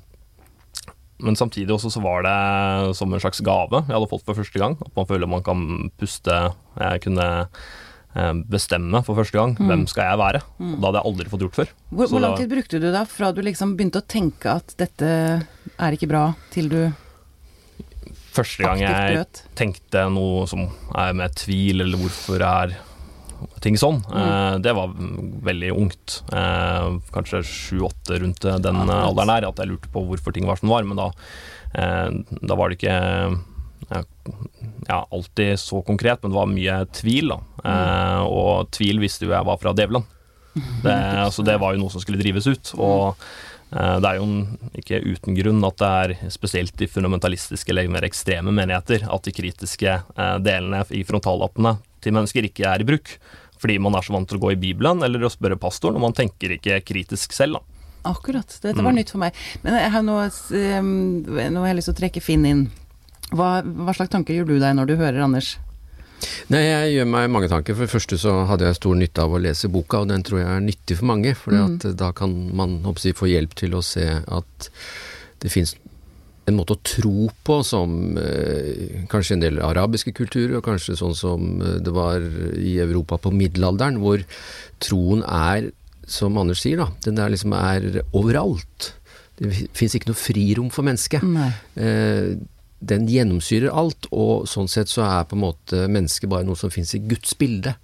men 1.18 1.34
samtidig 1.34 1.72
også 1.74 1.90
så 1.90 1.98
var 1.98 2.22
det 2.22 2.94
som 2.94 3.10
en 3.10 3.18
slags 3.18 3.40
gave 3.42 3.80
jeg 3.80 3.90
hadde 3.90 4.06
fått 4.06 4.22
for 4.22 4.38
første 4.38 4.60
gang. 4.62 4.76
At 4.78 4.94
man 4.94 5.08
føler 5.08 5.26
man 5.26 5.42
kan 5.42 5.90
puste. 5.98 6.36
Jeg 6.78 7.02
kunne 7.02 7.26
Eh, 7.26 7.46
bestemme 8.48 9.02
for 9.06 9.14
første 9.18 9.36
gang 9.36 9.52
mm. 9.54 9.66
hvem 9.68 9.82
skal 9.90 10.08
jeg 10.08 10.18
være. 10.18 10.40
Mm. 10.58 10.72
Da 10.78 10.88
hadde 10.88 11.00
jeg 11.00 11.10
aldri 11.10 11.28
fått 11.30 11.42
gjort 11.44 11.58
før. 11.58 11.74
Hvor, 11.90 12.08
hvor 12.10 12.22
lang 12.24 12.38
tid 12.40 12.48
brukte 12.50 12.80
du 12.82 12.88
da 12.94 13.02
fra 13.06 13.28
du 13.36 13.42
liksom 13.44 13.76
begynte 13.78 14.00
å 14.00 14.06
tenke 14.08 14.54
at 14.58 14.74
dette 14.80 15.10
er 15.76 15.96
ikke 15.96 16.10
bra, 16.10 16.24
til 16.54 16.72
du 16.72 16.80
Første 18.38 18.62
gang 18.62 18.78
jeg 18.78 19.24
tenkte 19.58 20.04
noe 20.14 20.44
som 20.46 20.68
er 20.94 21.16
med 21.16 21.34
tvil, 21.40 21.82
eller 21.82 21.98
hvorfor 21.98 22.42
er 22.44 22.76
ting 23.62 23.78
sånn, 23.78 24.00
mm. 24.02 24.18
eh, 24.22 24.54
det 24.64 24.74
var 24.76 24.94
veldig 25.48 25.70
ungt. 25.74 26.20
Eh, 26.34 26.88
kanskje 27.14 27.42
sju-åtte 27.46 28.20
rundt 28.22 28.46
den 28.46 28.80
ja, 28.82 28.98
alderen 29.04 29.34
her, 29.34 29.48
at 29.50 29.62
jeg 29.62 29.72
lurte 29.72 29.92
på 29.94 30.04
hvorfor 30.08 30.34
ting 30.34 30.48
var 30.48 30.60
som 30.60 30.72
var. 30.72 30.86
Men 30.86 31.00
da, 31.00 31.08
eh, 31.78 32.38
da 32.40 32.58
var 32.58 32.70
det 32.70 32.80
ikke 32.80 32.96
ja, 33.88 34.02
alltid 34.96 35.58
så 35.60 35.82
konkret, 35.82 36.22
men 36.22 36.32
det 36.32 36.38
var 36.38 36.48
mye 36.50 36.78
tvil. 36.96 37.34
da. 37.34 37.40
Eh, 37.64 38.22
og 38.24 38.70
tvil 38.74 39.02
visste 39.02 39.26
jo 39.26 39.34
jeg 39.34 39.46
var 39.48 39.60
fra 39.60 39.74
Devland 39.76 40.06
Det, 40.84 40.94
altså, 40.94 41.44
det 41.46 41.58
var 41.60 41.74
jo 41.74 41.82
noe 41.82 41.92
som 41.92 42.02
skulle 42.02 42.20
drives 42.20 42.48
ut. 42.48 42.72
Og 42.78 43.16
eh, 43.72 43.96
det 44.00 44.10
er 44.10 44.18
jo 44.18 44.28
ikke 44.80 45.02
uten 45.04 45.36
grunn 45.38 45.66
at 45.68 45.80
det 45.82 45.90
er 46.02 46.32
spesielt 46.32 46.80
i 46.80 46.90
fundamentalistiske 46.90 47.74
eller 47.74 47.90
mer 47.92 48.08
ekstreme 48.08 48.54
menigheter 48.54 49.06
at 49.08 49.28
de 49.28 49.34
kritiske 49.34 49.98
eh, 50.00 50.36
delene 50.44 50.84
i 50.90 51.04
frontallappene 51.06 51.76
til 52.04 52.14
mennesker 52.16 52.48
ikke 52.48 52.68
er 52.70 52.84
i 52.84 52.88
bruk. 52.88 53.16
Fordi 53.58 53.78
man 53.82 53.96
er 53.98 54.06
så 54.06 54.14
vant 54.14 54.28
til 54.30 54.38
å 54.38 54.44
gå 54.46 54.54
i 54.54 54.60
Bibelen 54.60 55.02
eller 55.02 55.24
å 55.26 55.32
spørre 55.32 55.58
pastoren, 55.58 55.98
og 55.98 56.06
man 56.06 56.14
tenker 56.14 56.54
ikke 56.54 56.78
kritisk 56.86 57.34
selv. 57.34 57.58
da. 57.58 57.78
Akkurat. 58.08 58.46
Dette 58.62 58.78
var 58.78 58.94
mm. 58.94 58.98
nytt 59.00 59.10
for 59.10 59.20
meg. 59.20 59.38
Men 59.64 59.74
jeg 59.80 59.90
har 59.92 60.04
noe, 60.06 60.28
jeg 60.30 61.56
har 61.58 61.76
lyst 61.76 61.90
til 61.90 61.96
å 61.96 61.98
trekke 61.98 62.22
Finn 62.22 62.46
inn. 62.46 62.68
Hva, 63.32 63.48
hva, 63.62 63.94
slags 63.96 64.12
tanker 64.12 64.38
gjør 64.38 64.52
du 64.52 64.58
deg 64.62 64.76
når 64.78 64.88
du 64.88 64.94
hører 65.00 65.24
Anders? 65.26 65.56
Nei, 66.50 66.62
Jeg 66.64 66.94
gjør 66.96 67.10
meg 67.12 67.28
mange 67.30 67.50
tanker. 67.50 67.76
For 67.76 67.86
det 67.86 67.92
første 67.92 68.18
så 68.20 68.32
hadde 68.48 68.66
jeg 68.66 68.78
stor 68.80 68.96
nytte 68.98 69.24
av 69.24 69.36
å 69.36 69.42
lese 69.42 69.70
boka, 69.70 70.02
og 70.02 70.10
den 70.10 70.24
tror 70.26 70.40
jeg 70.40 70.48
er 70.50 70.64
nyttig 70.64 70.98
for 70.98 71.10
mange. 71.12 71.34
For 71.38 71.54
mm. 71.54 71.76
da 72.00 72.10
kan 72.16 72.34
man 72.56 72.80
si, 72.98 73.14
få 73.16 73.30
hjelp 73.30 73.54
til 73.58 73.76
å 73.78 73.84
se 73.84 74.08
at 74.24 74.70
det 75.42 75.52
fins 75.52 75.76
en 76.48 76.56
måte 76.56 76.76
å 76.76 76.82
tro 76.86 77.28
på 77.44 77.58
som 77.66 78.16
eh, 78.20 79.04
kanskje 79.12 79.36
en 79.36 79.42
del 79.44 79.58
arabiske 79.64 80.14
kulturer, 80.16 80.56
og 80.58 80.64
kanskje 80.66 80.96
sånn 80.98 81.16
som 81.16 81.60
eh, 81.60 81.78
det 81.84 81.92
var 81.94 82.24
i 82.56 82.78
Europa 82.82 83.20
på 83.20 83.32
middelalderen, 83.34 84.00
hvor 84.02 84.24
troen 84.82 85.24
er, 85.24 85.70
som 86.08 86.38
Anders 86.40 86.62
sier, 86.64 86.80
da, 86.80 86.88
den 87.04 87.18
der 87.18 87.34
liksom 87.34 87.52
er 87.52 88.00
overalt. 88.16 88.94
Det 89.38 89.68
fins 89.76 89.94
ikke 89.94 90.10
noe 90.10 90.18
frirom 90.18 90.70
for 90.72 90.86
mennesket. 90.88 91.24
Eh, 91.76 92.32
den 92.78 93.08
gjennomsyrer 93.10 93.74
alt, 93.74 94.06
og 94.14 94.46
sånn 94.50 94.70
sett 94.70 94.90
så 94.90 95.04
er 95.06 95.26
på 95.28 95.36
en 95.38 95.44
måte 95.48 95.88
mennesket 95.90 96.30
bare 96.30 96.46
noe 96.46 96.58
som 96.58 96.72
fins 96.72 96.94
i 96.94 97.02
Guds 97.02 97.34
bilde. 97.38 97.74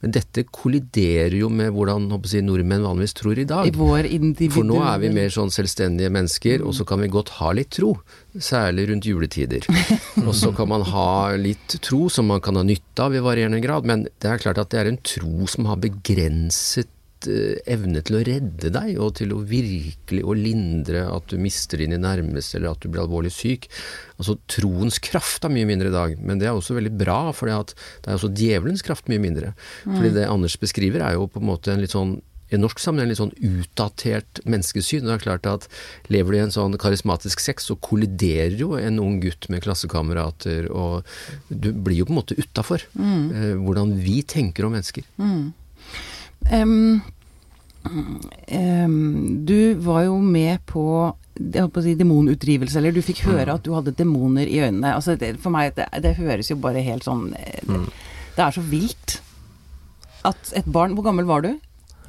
Men 0.00 0.14
dette 0.16 0.46
kolliderer 0.48 1.34
jo 1.36 1.50
med 1.52 1.74
hvordan 1.76 2.06
jeg, 2.08 2.40
nordmenn 2.46 2.86
vanligvis 2.86 3.12
tror 3.18 3.36
i 3.36 3.44
dag. 3.44 3.68
I 3.68 3.72
For 4.54 4.64
nå 4.64 4.78
er 4.80 5.02
vi 5.02 5.10
mer 5.12 5.32
sånn 5.34 5.52
selvstendige 5.52 6.08
mennesker, 6.14 6.64
og 6.64 6.72
så 6.78 6.86
kan 6.88 7.02
vi 7.04 7.10
godt 7.12 7.34
ha 7.36 7.50
litt 7.56 7.68
tro. 7.76 7.92
Særlig 8.32 8.88
rundt 8.88 9.08
juletider. 9.10 9.68
og 10.26 10.32
så 10.38 10.54
kan 10.56 10.70
man 10.72 10.86
ha 10.88 11.36
litt 11.36 11.76
tro 11.84 12.06
som 12.12 12.32
man 12.32 12.40
kan 12.44 12.56
ha 12.56 12.64
nytte 12.64 13.10
av 13.10 13.16
i 13.16 13.20
varierende 13.24 13.60
grad, 13.60 13.88
men 13.88 14.06
det 14.08 14.32
er 14.32 14.40
klart 14.40 14.62
at 14.62 14.72
det 14.72 14.80
er 14.80 14.90
en 14.94 15.02
tro 15.04 15.44
som 15.50 15.68
har 15.68 15.82
begrenset 15.84 16.88
evne 17.28 18.02
til 18.06 18.18
å 18.18 18.22
redde 18.26 18.70
deg, 18.72 18.94
og 19.02 19.16
til 19.20 19.34
å 19.34 19.42
virkelig 19.46 20.22
å 20.24 20.36
lindre 20.36 21.04
at 21.10 21.28
du 21.32 21.36
mister 21.42 21.82
dine 21.82 21.98
nærmeste, 22.00 22.58
eller 22.58 22.72
at 22.72 22.80
du 22.80 22.88
blir 22.88 23.04
alvorlig 23.04 23.32
syk. 23.34 23.68
Altså 24.16 24.38
Troens 24.50 25.00
kraft 25.02 25.44
er 25.44 25.54
mye 25.54 25.68
mindre 25.68 25.90
i 25.90 25.96
dag, 25.96 26.16
men 26.20 26.40
det 26.40 26.48
er 26.48 26.56
også 26.56 26.78
veldig 26.78 26.94
bra, 27.00 27.20
for 27.36 27.50
det 27.50 27.58
er 27.58 28.16
også 28.16 28.32
djevelens 28.36 28.84
kraft 28.86 29.10
mye 29.10 29.22
mindre. 29.22 29.54
Mm. 29.84 29.94
Fordi 29.96 30.16
det 30.16 30.26
Anders 30.30 30.58
beskriver, 30.60 31.04
er 31.04 31.18
jo 31.18 31.28
på 31.30 31.42
en 31.42 31.50
måte 31.52 31.74
en 31.74 31.84
litt 31.84 31.96
sånn 31.96 32.18
i 32.50 32.58
norsk 32.58 32.80
sammenheng 32.82 33.10
litt 33.12 33.20
sånn 33.20 33.34
utdatert 33.46 34.40
menneskesyn. 34.48 35.06
Det 35.06 35.14
er 35.14 35.22
klart 35.22 35.46
at 35.46 35.68
Lever 36.10 36.34
du 36.34 36.38
i 36.38 36.42
en 36.42 36.54
sånn 36.54 36.74
karismatisk 36.82 37.42
sex, 37.42 37.68
så 37.70 37.76
kolliderer 37.78 38.58
jo 38.58 38.72
en 38.78 38.98
ung 39.02 39.20
gutt 39.22 39.46
med 39.52 39.62
klassekamerater, 39.64 40.66
og 40.74 41.06
du 41.48 41.70
blir 41.70 42.00
jo 42.00 42.08
på 42.08 42.14
en 42.14 42.20
måte 42.20 42.38
utafor. 42.38 42.82
Mm. 42.98 43.24
Eh, 43.30 43.54
hvordan 43.62 43.94
vi 44.02 44.20
tenker 44.26 44.66
om 44.66 44.74
mennesker. 44.74 45.06
Mm. 45.20 45.52
Um, 46.48 47.00
um, 47.84 49.44
du 49.46 49.74
var 49.84 50.06
jo 50.08 50.18
med 50.24 50.64
på 50.68 50.84
jeg 51.40 51.64
håper 51.64 51.80
å 51.80 51.84
si 51.84 51.94
demonutdrivelse, 51.96 52.76
eller 52.80 52.92
du 52.92 53.00
fikk 53.04 53.22
høre 53.24 53.48
mm. 53.48 53.54
at 53.54 53.64
du 53.64 53.72
hadde 53.72 53.96
demoner 53.96 54.48
i 54.50 54.58
øynene. 54.60 54.92
Altså 54.92 55.14
det, 55.16 55.34
for 55.40 55.54
meg, 55.54 55.72
det, 55.78 55.86
det, 56.04 56.14
høres 56.18 56.50
jo 56.52 56.58
bare 56.60 56.82
helt 56.84 57.06
sånn 57.06 57.30
det, 57.32 57.62
mm. 57.64 57.86
det, 58.36 58.42
er 58.44 58.56
så 58.56 58.64
vilt 58.66 59.20
at 60.28 60.50
et 60.58 60.66
barn 60.68 60.92
Hvor 60.92 61.06
gammel 61.06 61.24
var 61.24 61.46
du? 61.46 61.54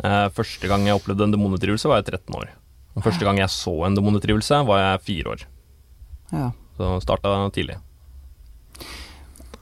Eh, 0.04 0.26
første 0.36 0.68
gang 0.68 0.84
jeg 0.84 1.00
opplevde 1.00 1.30
en 1.30 1.36
demonutdrivelse, 1.36 1.88
var 1.88 2.02
jeg 2.02 2.10
13 2.12 2.40
år. 2.42 2.52
Og 2.98 3.06
første 3.06 3.24
gang 3.24 3.40
jeg 3.40 3.54
så 3.54 3.76
en 3.88 3.96
demonutdrivelse, 3.96 4.60
var 4.68 4.84
jeg 4.84 5.06
fire 5.08 5.36
år. 5.36 5.46
Ja. 6.34 6.50
Så 6.80 6.92
starta 7.06 7.38
tidlig. 7.56 7.78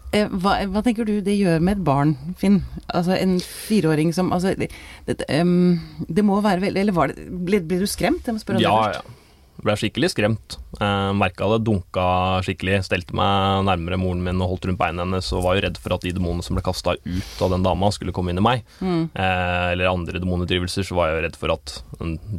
Eh, 0.09 0.25
hva, 0.41 0.55
hva, 0.65 0.81
tenker 0.85 1.05
du 1.05 1.19
det 1.21 1.35
gjør 1.37 1.61
med 1.61 1.77
et 1.77 1.85
barn, 1.85 2.15
Finn? 2.39 2.63
Altså 2.87 3.13
en 3.13 3.37
fireåring 3.43 4.09
som 4.15 4.31
altså, 4.33 4.55
det, 4.57 4.71
det, 5.05 5.19
um, 5.37 5.77
det, 6.07 6.25
må 6.25 6.39
være 6.41 6.63
veldig 6.63 6.81
Eller 6.81 6.95
var 6.97 7.13
det, 7.13 7.27
ble, 7.29 7.61
ble, 7.61 7.83
du 7.83 7.89
skremt? 7.89 8.25
Jeg 8.25 8.33
må 8.33 8.41
spørre 8.41 8.57
om 8.57 8.65
ja, 8.65 8.73
det 8.73 8.99
først. 8.99 9.05
Ja. 9.05 9.15
Ble 9.59 9.75
skikkelig 9.75 10.09
skremt. 10.13 10.55
Eh, 10.79 11.09
Merka 11.19 11.49
det 11.51 11.59
dunka 11.67 12.03
skikkelig. 12.47 12.77
Stelte 12.87 13.15
meg 13.17 13.65
nærmere 13.67 13.99
moren 13.99 14.21
min 14.23 14.39
og 14.39 14.53
holdt 14.53 14.69
rundt 14.69 14.79
beina 14.79 15.03
hennes 15.03 15.33
og 15.35 15.43
var 15.43 15.57
jo 15.57 15.65
redd 15.65 15.79
for 15.83 15.97
at 15.97 16.05
de 16.05 16.13
demonene 16.15 16.45
som 16.45 16.55
ble 16.55 16.63
kasta 16.63 16.95
ut 16.95 17.43
av 17.43 17.51
den 17.51 17.65
dama, 17.67 17.91
skulle 17.91 18.15
komme 18.15 18.31
inn 18.31 18.39
i 18.39 18.45
meg. 18.45 18.63
Mm. 18.79 19.03
Eh, 19.11 19.65
eller 19.73 19.91
andre 19.91 20.23
demonutdrivelser, 20.23 20.87
så 20.87 20.95
var 20.95 21.09
jeg 21.09 21.19
jo 21.19 21.25
redd 21.27 21.39
for 21.41 21.55
at 21.57 21.75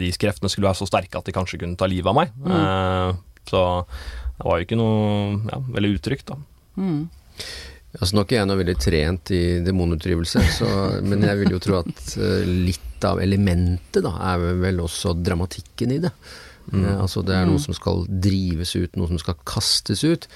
de 0.01 0.11
kreftene 0.17 0.53
skulle 0.53 0.71
være 0.71 0.81
så 0.81 0.89
sterke 0.89 1.21
at 1.21 1.29
de 1.29 1.37
kanskje 1.37 1.61
kunne 1.61 1.77
ta 1.77 1.91
livet 1.93 2.09
av 2.09 2.17
meg. 2.23 2.33
Mm. 2.41 2.57
Eh, 2.57 3.45
så 3.53 3.65
det 3.85 4.49
var 4.49 4.57
jo 4.57 4.65
ikke 4.65 4.81
noe 4.81 5.01
ja, 5.53 5.61
veldig 5.77 5.97
utrygt, 5.99 6.33
da. 6.33 6.41
Mm. 6.81 7.03
Altså 7.99 8.15
Nå 8.15 8.23
er 8.23 8.29
ikke 8.29 8.37
jeg 8.37 8.47
noe 8.47 8.61
veldig 8.61 8.77
trent 8.79 9.33
i 9.35 9.43
demonutdrivelse, 9.67 10.43
men 11.11 11.27
jeg 11.27 11.41
vil 11.41 11.57
jo 11.57 11.59
tro 11.63 11.81
at 11.81 12.05
uh, 12.21 12.45
litt 12.47 13.07
av 13.09 13.19
elementet 13.23 14.05
da, 14.05 14.13
er 14.31 14.61
vel 14.61 14.79
også 14.85 15.17
dramatikken 15.19 15.97
i 15.97 15.99
det. 16.05 16.13
Mm. 16.71 16.85
Uh, 16.85 17.01
altså 17.03 17.25
Det 17.27 17.35
er 17.35 17.49
noe 17.49 17.59
mm. 17.59 17.65
som 17.65 17.75
skal 17.75 18.05
drives 18.07 18.77
ut, 18.77 18.95
noe 18.95 19.11
som 19.11 19.19
skal 19.19 19.41
kastes 19.43 20.05
ut. 20.07 20.29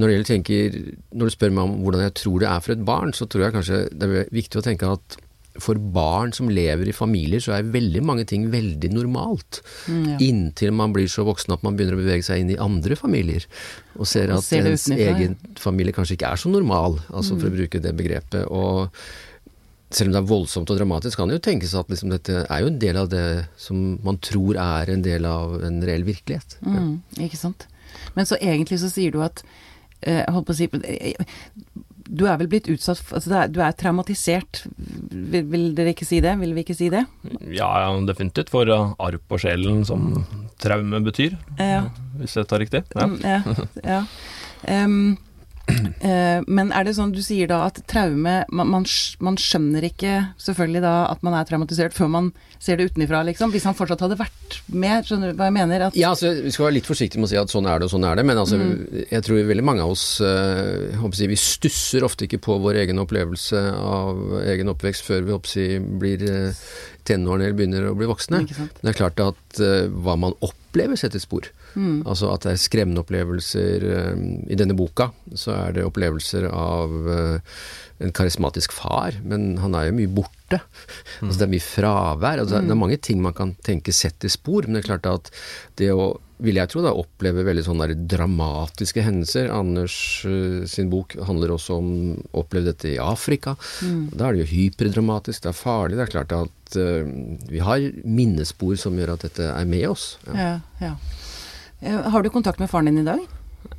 Når, 0.00 0.16
tenker, 0.30 0.80
når 1.12 1.28
du 1.28 1.34
spør 1.36 1.52
meg 1.52 1.68
om 1.68 1.76
hvordan 1.84 2.06
jeg 2.06 2.16
tror 2.22 2.40
det 2.40 2.48
er 2.48 2.64
for 2.64 2.76
et 2.76 2.88
barn, 2.88 3.12
så 3.12 3.28
tror 3.28 3.46
jeg 3.46 3.56
kanskje 3.58 3.84
det 3.92 4.08
er 4.08 4.34
viktig 4.40 4.62
å 4.62 4.64
tenke 4.64 4.96
at 4.96 5.20
for 5.62 5.78
barn 5.78 6.32
som 6.34 6.48
lever 6.50 6.88
i 6.90 6.94
familier, 6.94 7.42
så 7.42 7.54
er 7.54 7.68
veldig 7.74 8.02
mange 8.06 8.24
ting 8.26 8.48
veldig 8.52 8.90
normalt. 8.94 9.60
Mm, 9.86 10.06
ja. 10.10 10.16
Inntil 10.26 10.74
man 10.74 10.94
blir 10.94 11.06
så 11.10 11.26
voksen 11.26 11.54
at 11.54 11.62
man 11.66 11.78
begynner 11.78 11.94
å 11.94 12.02
bevege 12.02 12.26
seg 12.26 12.42
inn 12.42 12.50
i 12.54 12.58
andre 12.60 12.98
familier. 12.98 13.46
Og 13.94 14.08
ser 14.10 14.32
at 14.34 14.46
ser 14.46 14.66
ens 14.70 14.88
egen 14.90 15.36
familie 15.60 15.94
kanskje 15.94 16.18
ikke 16.18 16.32
er 16.34 16.42
så 16.42 16.50
normal, 16.50 16.98
altså 17.12 17.36
mm. 17.36 17.38
for 17.38 17.50
å 17.50 17.54
bruke 17.54 17.82
det 17.84 17.94
begrepet. 18.00 18.48
Og 18.50 18.90
selv 19.94 20.10
om 20.10 20.16
det 20.16 20.22
er 20.24 20.32
voldsomt 20.32 20.74
og 20.74 20.80
dramatisk, 20.80 21.20
kan 21.20 21.30
det 21.30 21.38
jo 21.38 21.44
tenkes 21.46 21.76
at 21.78 21.92
liksom 21.92 22.10
dette 22.10 22.42
er 22.42 22.64
jo 22.64 22.72
en 22.72 22.82
del 22.82 22.98
av 22.98 23.12
det 23.12 23.26
som 23.60 23.84
man 24.02 24.18
tror 24.24 24.58
er 24.58 24.90
en 24.90 25.06
del 25.06 25.28
av 25.28 25.60
en 25.62 25.80
reell 25.86 26.06
virkelighet. 26.08 26.58
Mm, 26.66 26.98
ikke 27.28 27.38
sant. 27.38 27.68
Men 28.18 28.26
så 28.26 28.38
egentlig 28.42 28.80
så 28.82 28.90
sier 28.90 29.14
du 29.14 29.22
at 29.22 29.44
eh, 30.02 30.24
jeg 30.24 30.34
holdt 30.34 30.50
på 30.50 30.56
å 30.56 30.58
si 30.58 30.70
du 32.08 32.26
er 32.28 32.38
vel 32.40 32.50
blitt 32.52 32.68
utsatt 32.72 33.00
for 33.00 33.18
altså 33.18 33.44
Du 33.52 33.60
er 33.64 33.74
traumatisert, 33.78 34.64
vil, 34.76 35.44
vil, 35.50 35.66
dere 35.76 35.94
ikke 35.94 36.08
si 36.08 36.20
det? 36.24 36.34
Vil 36.40 36.54
vi 36.56 36.64
ikke 36.66 36.76
si 36.76 36.90
det? 36.92 37.04
Ja, 37.54 37.70
definitivt. 38.06 38.52
For 38.52 38.68
uh, 38.68 38.94
arr 39.02 39.18
på 39.18 39.40
sjelen, 39.40 39.84
som 39.88 40.24
traume 40.62 41.00
betyr. 41.04 41.38
Ja. 41.58 41.86
Hvis 42.20 42.36
jeg 42.38 42.50
tar 42.50 42.62
riktig. 42.62 42.84
Ja. 42.94 43.08
Mm, 43.08 43.20
ja, 43.24 43.60
ja. 43.84 44.02
Um, 44.64 45.18
Eh, 45.18 45.33
men 46.56 46.72
er 46.76 46.84
det 46.84 46.92
sånn 46.98 47.12
du 47.14 47.22
sier 47.24 47.48
da 47.48 47.62
at 47.64 47.78
traume 47.88 48.34
man, 48.52 48.68
man, 48.68 48.84
man, 49.24 49.38
skjønner 49.40 49.86
ikke 49.88 50.18
selvfølgelig 50.40 50.82
da 50.84 50.92
at 51.08 51.22
man 51.24 51.36
er 51.38 51.46
traumatisert 51.48 51.96
før 51.96 52.10
man 52.12 52.28
ser 52.60 52.78
det 52.78 52.90
utenifra, 52.90 53.22
liksom? 53.28 53.52
Hvis 53.54 53.64
han 53.68 53.76
fortsatt 53.76 54.04
hadde 54.04 54.18
vært 54.20 54.58
med, 54.72 55.06
skjønner 55.08 55.32
du 55.32 55.40
hva 55.40 55.48
jeg 55.48 55.56
mener? 55.56 55.86
At 55.88 55.96
ja, 55.98 56.12
altså, 56.12 56.34
vi 56.44 56.52
skal 56.52 56.68
være 56.68 56.76
litt 56.78 56.88
forsiktige 56.88 57.22
med 57.22 57.30
å 57.30 57.32
si 57.32 57.40
at 57.40 57.52
sånn 57.52 57.68
er 57.70 57.80
det 57.80 57.88
og 57.88 57.94
sånn 57.94 58.06
er 58.08 58.20
det, 58.20 58.26
men 58.28 58.40
altså, 58.40 58.60
mm. 58.60 59.02
jeg 59.10 59.26
tror 59.26 59.50
veldig 59.50 59.66
mange 59.66 59.84
av 59.84 59.94
oss 59.94 60.06
uh, 60.24 61.08
si, 61.16 61.28
Vi 61.32 61.40
stusser 61.40 62.06
ofte 62.06 62.28
ikke 62.28 62.42
på 62.44 62.58
vår 62.64 62.82
egen 62.84 63.00
opplevelse 63.02 63.64
av 63.80 64.38
egen 64.44 64.72
oppvekst 64.72 65.08
før 65.08 65.28
vi 65.28 65.40
si, 65.48 65.68
blir 65.80 66.24
uh, 66.28 66.64
tenårene 67.08 67.48
eller 67.48 67.58
begynner 67.58 67.90
å 67.90 67.96
bli 67.98 68.08
voksne. 68.08 68.44
Det 68.48 68.92
er 68.92 68.96
klart 68.96 69.20
at 69.20 69.60
hva 69.60 70.14
man 70.16 70.32
opplever, 70.44 70.96
setter 70.96 71.20
spor. 71.20 71.50
Mm. 71.74 72.02
Altså 72.06 72.30
at 72.32 72.46
det 72.46 72.54
er 72.54 72.62
skremmende 72.62 73.04
opplevelser. 73.04 73.86
Um, 74.14 74.26
I 74.50 74.58
denne 74.58 74.76
boka 74.78 75.10
så 75.34 75.54
er 75.56 75.76
det 75.76 75.86
opplevelser 75.86 76.48
av 76.50 76.94
uh, 77.08 77.58
en 78.02 78.14
karismatisk 78.14 78.74
far, 78.74 79.20
men 79.22 79.54
han 79.62 79.76
er 79.78 79.88
jo 79.88 79.98
mye 80.00 80.14
borte. 80.20 80.60
Mm. 80.60 81.24
Altså 81.24 81.38
det 81.40 81.46
er 81.46 81.54
mye 81.54 81.64
fravær. 81.64 82.42
Altså 82.42 82.60
mm. 82.60 82.68
Det 82.68 82.74
er 82.74 82.82
mange 82.84 83.00
ting 83.02 83.24
man 83.24 83.36
kan 83.36 83.56
tenke 83.66 83.94
setter 83.96 84.32
spor, 84.32 84.66
men 84.66 84.78
det 84.78 84.84
er 84.84 84.92
klart 84.92 85.10
at 85.10 85.34
det 85.80 85.90
å 85.94 86.14
vil 86.44 86.58
jeg 86.58 86.70
tro, 86.70 86.82
da, 86.84 86.92
oppleve 86.98 87.44
veldig 87.46 87.62
sånne 87.64 87.86
dramatiske 88.10 89.04
hendelser. 89.06 89.50
Anders 89.54 89.96
uh, 90.26 90.64
sin 90.68 90.90
bok 90.92 91.16
handler 91.28 91.54
også 91.54 91.78
om 91.78 91.90
å 92.32 92.42
oppleve 92.42 92.72
dette 92.72 92.90
i 92.94 93.00
Afrika. 93.02 93.54
Mm. 93.84 94.08
Da 94.12 94.28
er 94.28 94.36
det 94.36 94.44
jo 94.44 94.52
hyperdramatisk, 94.52 95.44
det 95.44 95.52
er 95.52 95.58
farlig. 95.58 95.98
Det 95.98 96.06
er 96.06 96.14
klart 96.16 96.34
at 96.36 96.78
uh, 96.80 97.12
vi 97.50 97.62
har 97.64 97.86
minnespor 98.02 98.76
som 98.80 98.98
gjør 98.98 99.14
at 99.14 99.28
dette 99.28 99.50
er 99.52 99.70
med 99.70 99.86
oss. 99.92 100.14
Ja, 100.28 100.34
ja. 100.42 100.56
ja. 100.82 101.22
Eh, 101.80 102.10
har 102.10 102.22
du 102.22 102.30
kontakt 102.30 102.58
med 102.58 102.70
faren 102.70 102.90
din 102.90 102.98
i 102.98 103.06
dag? 103.06 103.22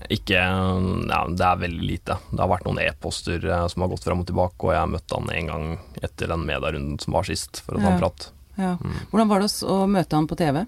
Ikke 0.09 0.37
Ja, 0.37 1.19
det 1.29 1.45
er 1.45 1.61
veldig 1.61 1.85
lite. 1.85 2.17
Det 2.31 2.41
har 2.41 2.49
vært 2.49 2.65
noen 2.67 2.81
e-poster 2.83 3.43
eh, 3.45 3.67
som 3.71 3.85
har 3.85 3.91
gått 3.91 4.05
fram 4.05 4.23
og 4.23 4.29
tilbake, 4.29 4.57
og 4.65 4.73
jeg 4.73 4.81
har 4.81 4.91
møtt 4.91 5.15
han 5.15 5.29
en 5.33 5.51
gang 5.51 5.67
etter 6.01 6.31
den 6.31 6.45
medierunden 6.47 6.99
som 7.01 7.17
var 7.17 7.27
sist, 7.29 7.61
for 7.65 7.77
å 7.77 7.83
ta 7.83 7.93
en 7.93 8.01
prat. 8.01 8.27
Ja. 8.55 8.73
Mm. 8.79 8.97
Hvordan 9.11 9.31
var 9.31 9.43
det 9.43 9.51
å 9.67 9.77
møte 9.91 10.19
han 10.19 10.29
på 10.31 10.39
TV? 10.39 10.65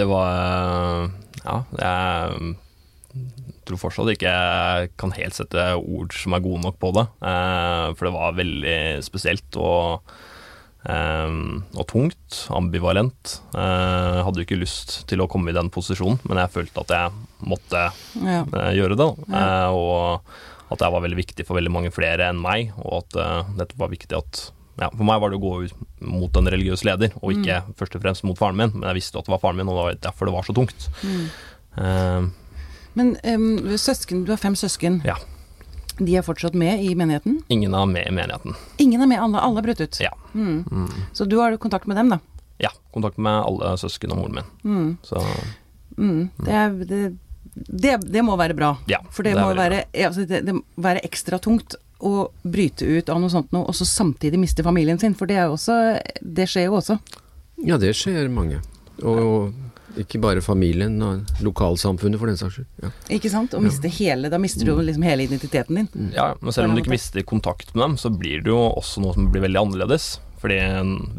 Det 0.00 0.06
var 0.08 1.10
Ja, 1.40 1.62
jeg 1.78 2.56
tror 3.66 3.78
fortsatt 3.80 4.10
ikke 4.12 4.30
jeg 4.30 4.90
kan 5.00 5.14
helt 5.14 5.36
sette 5.36 5.62
ord 5.78 6.14
som 6.16 6.34
er 6.34 6.42
gode 6.44 6.64
nok 6.64 6.78
på 6.82 6.90
det. 6.96 7.06
Eh, 7.22 7.86
for 7.94 8.08
det 8.08 8.14
var 8.16 8.38
veldig 8.38 8.80
spesielt. 9.06 9.56
og 9.56 10.02
Um, 10.80 11.60
og 11.76 11.84
tungt, 11.90 12.36
ambivalent. 12.56 13.34
Uh, 13.52 14.24
hadde 14.24 14.40
jo 14.40 14.46
ikke 14.46 14.60
lyst 14.60 15.02
til 15.10 15.20
å 15.20 15.28
komme 15.28 15.52
i 15.52 15.56
den 15.56 15.68
posisjonen, 15.72 16.20
men 16.24 16.40
jeg 16.40 16.52
følte 16.54 16.84
at 16.84 16.94
jeg 16.94 17.50
måtte 17.50 17.82
ja. 18.24 18.44
uh, 18.46 18.70
gjøre 18.76 18.96
det. 18.96 19.10
Ja. 19.28 19.42
Uh, 19.68 19.76
og 19.76 20.72
at 20.72 20.84
jeg 20.86 20.94
var 20.94 21.04
veldig 21.04 21.18
viktig 21.18 21.44
for 21.44 21.58
veldig 21.58 21.74
mange 21.74 21.92
flere 21.92 22.30
enn 22.30 22.40
meg, 22.40 22.70
og 22.78 23.02
at 23.02 23.16
dette 23.58 23.78
var 23.78 23.90
viktig 23.90 24.14
at 24.14 24.42
ja, 24.78 24.86
For 24.94 25.02
meg 25.04 25.18
var 25.20 25.32
det 25.32 25.36
å 25.36 25.42
gå 25.42 25.50
ut 25.66 25.80
mot 26.08 26.36
en 26.38 26.48
religiøs 26.48 26.84
leder, 26.86 27.10
og 27.18 27.34
ikke 27.34 27.58
mm. 27.66 27.72
først 27.76 27.96
og 27.98 28.04
fremst 28.04 28.24
mot 28.24 28.38
faren 28.38 28.56
min, 28.56 28.70
men 28.72 28.86
jeg 28.88 29.00
visste 29.00 29.18
at 29.18 29.26
det 29.26 29.34
var 29.34 29.42
faren 29.42 29.58
min, 29.58 29.68
og 29.68 29.76
det 29.76 29.82
var 29.82 29.98
derfor 30.06 30.30
det 30.30 30.32
var 30.38 30.46
så 30.46 30.54
tungt. 30.56 30.86
Mm. 31.02 32.30
men 32.96 33.10
um, 33.34 33.74
søsken, 33.76 34.22
du 34.24 34.32
har 34.32 34.40
fem 34.40 34.56
søsken. 34.56 35.02
Ja. 35.04 35.18
De 36.00 36.16
er 36.16 36.24
fortsatt 36.24 36.56
med 36.56 36.80
i 36.84 36.94
menigheten? 36.96 37.40
Ingen 37.52 37.74
er 37.76 37.88
med 37.88 38.08
i 38.08 38.12
menigheten. 38.14 38.56
Ingen 38.80 39.02
er 39.04 39.08
med, 39.10 39.20
alle, 39.20 39.40
alle 39.44 39.60
er 39.60 39.66
brutt 39.68 39.82
ut? 39.84 40.00
Ja. 40.00 40.12
Mm. 40.32 40.64
Mm. 40.64 40.92
Så 41.12 41.26
du 41.28 41.36
har 41.40 41.56
kontakt 41.60 41.88
med 41.90 42.00
dem, 42.00 42.14
da? 42.14 42.20
Ja, 42.60 42.70
kontakt 42.94 43.18
med 43.20 43.42
alle 43.44 43.74
søsken 43.80 44.14
og 44.14 44.22
moren 44.22 44.40
min. 44.40 44.48
Mm. 44.64 44.88
Så 45.04 45.20
mm. 45.98 46.22
det, 46.40 46.56
er, 46.62 46.74
det, 46.88 47.02
det, 47.54 47.94
det, 48.06 48.24
må 48.24 48.36
være 48.40 48.56
bra. 48.56 48.74
Ja, 48.88 49.02
For 49.12 49.28
det, 49.28 49.36
må 49.36 49.52
være, 49.56 49.84
altså 50.06 50.24
det, 50.28 50.42
må 50.56 50.64
være 50.80 51.04
ekstra 51.04 51.40
tungt 51.42 51.76
å 52.00 52.30
bryte 52.42 52.88
ut 52.88 53.12
av 53.12 53.20
noe 53.20 53.32
sånt 53.32 53.52
noe, 53.52 53.66
og 53.68 53.76
så 53.76 53.84
samtidig 53.84 54.40
miste 54.40 54.64
familien 54.64 55.00
sin. 55.00 55.16
For 55.16 55.28
det, 55.28 55.36
er 55.36 55.50
jo 55.50 55.58
også, 55.58 55.76
det 56.20 56.48
skjer 56.48 56.70
jo 56.70 56.78
også. 56.80 56.96
Ja, 57.60 57.76
det 57.80 57.92
skjer 57.98 58.32
mange. 58.32 58.62
Og 59.04 59.52
ikke 59.98 60.20
bare 60.22 60.42
familien 60.44 60.96
og 61.02 61.42
lokalsamfunnet, 61.44 62.20
for 62.20 62.30
den 62.30 62.38
saks 62.38 62.58
skyld. 62.58 62.70
Ja. 62.84 62.90
Ikke 63.16 63.30
sant. 63.32 63.54
Å 63.56 63.62
miste 63.62 63.90
hele 63.92 64.30
Da 64.32 64.38
mister 64.40 64.68
du 64.68 64.74
liksom 64.78 65.06
hele 65.06 65.26
identiteten 65.26 65.80
din. 65.80 65.88
Mm. 65.92 66.10
Ja, 66.14 66.32
men 66.40 66.54
selv 66.54 66.70
om 66.70 66.76
du 66.76 66.82
ikke 66.82 66.94
mister 66.94 67.24
kontakt 67.26 67.74
med 67.74 67.84
dem, 67.84 67.96
så 68.00 68.12
blir 68.14 68.44
det 68.44 68.52
jo 68.52 68.60
også 68.70 69.04
noe 69.04 69.16
som 69.16 69.30
blir 69.32 69.44
veldig 69.46 69.62
annerledes. 69.64 70.12
Fordi 70.40 70.56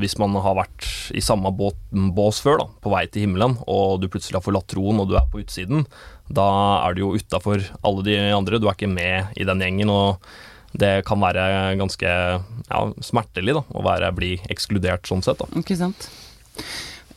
hvis 0.01 0.15
man 0.17 0.33
har 0.41 0.55
vært 0.57 0.87
i 1.13 1.21
samme 1.21 1.51
båt, 1.53 1.77
bås 1.91 2.39
før, 2.41 2.63
da, 2.63 2.69
på 2.81 2.93
vei 2.93 3.03
til 3.05 3.27
himmelen, 3.27 3.59
og 3.69 3.99
du 4.01 4.07
plutselig 4.09 4.39
har 4.39 4.45
forlatt 4.45 4.69
troen 4.71 5.03
og 5.03 5.11
du 5.11 5.17
er 5.19 5.27
på 5.29 5.43
utsiden, 5.43 5.85
da 6.31 6.47
er 6.87 6.95
du 6.95 7.03
jo 7.03 7.11
utafor 7.19 7.67
alle 7.85 8.07
de 8.07 8.17
andre. 8.33 8.57
Du 8.57 8.65
er 8.65 8.77
ikke 8.77 8.89
med 8.89 9.35
i 9.37 9.45
den 9.45 9.61
gjengen. 9.61 9.93
og 9.93 10.31
det 10.71 11.03
kan 11.07 11.19
være 11.19 11.75
ganske 11.79 12.07
ja, 12.07 12.81
smertelig 13.03 13.57
da, 13.57 13.63
å 13.75 13.83
være, 13.83 14.13
bli 14.15 14.37
ekskludert 14.51 15.09
sånn 15.09 15.23
sett. 15.25 15.41
Da. 15.41 15.49
Ikke 15.59 15.75
sant. 15.75 16.07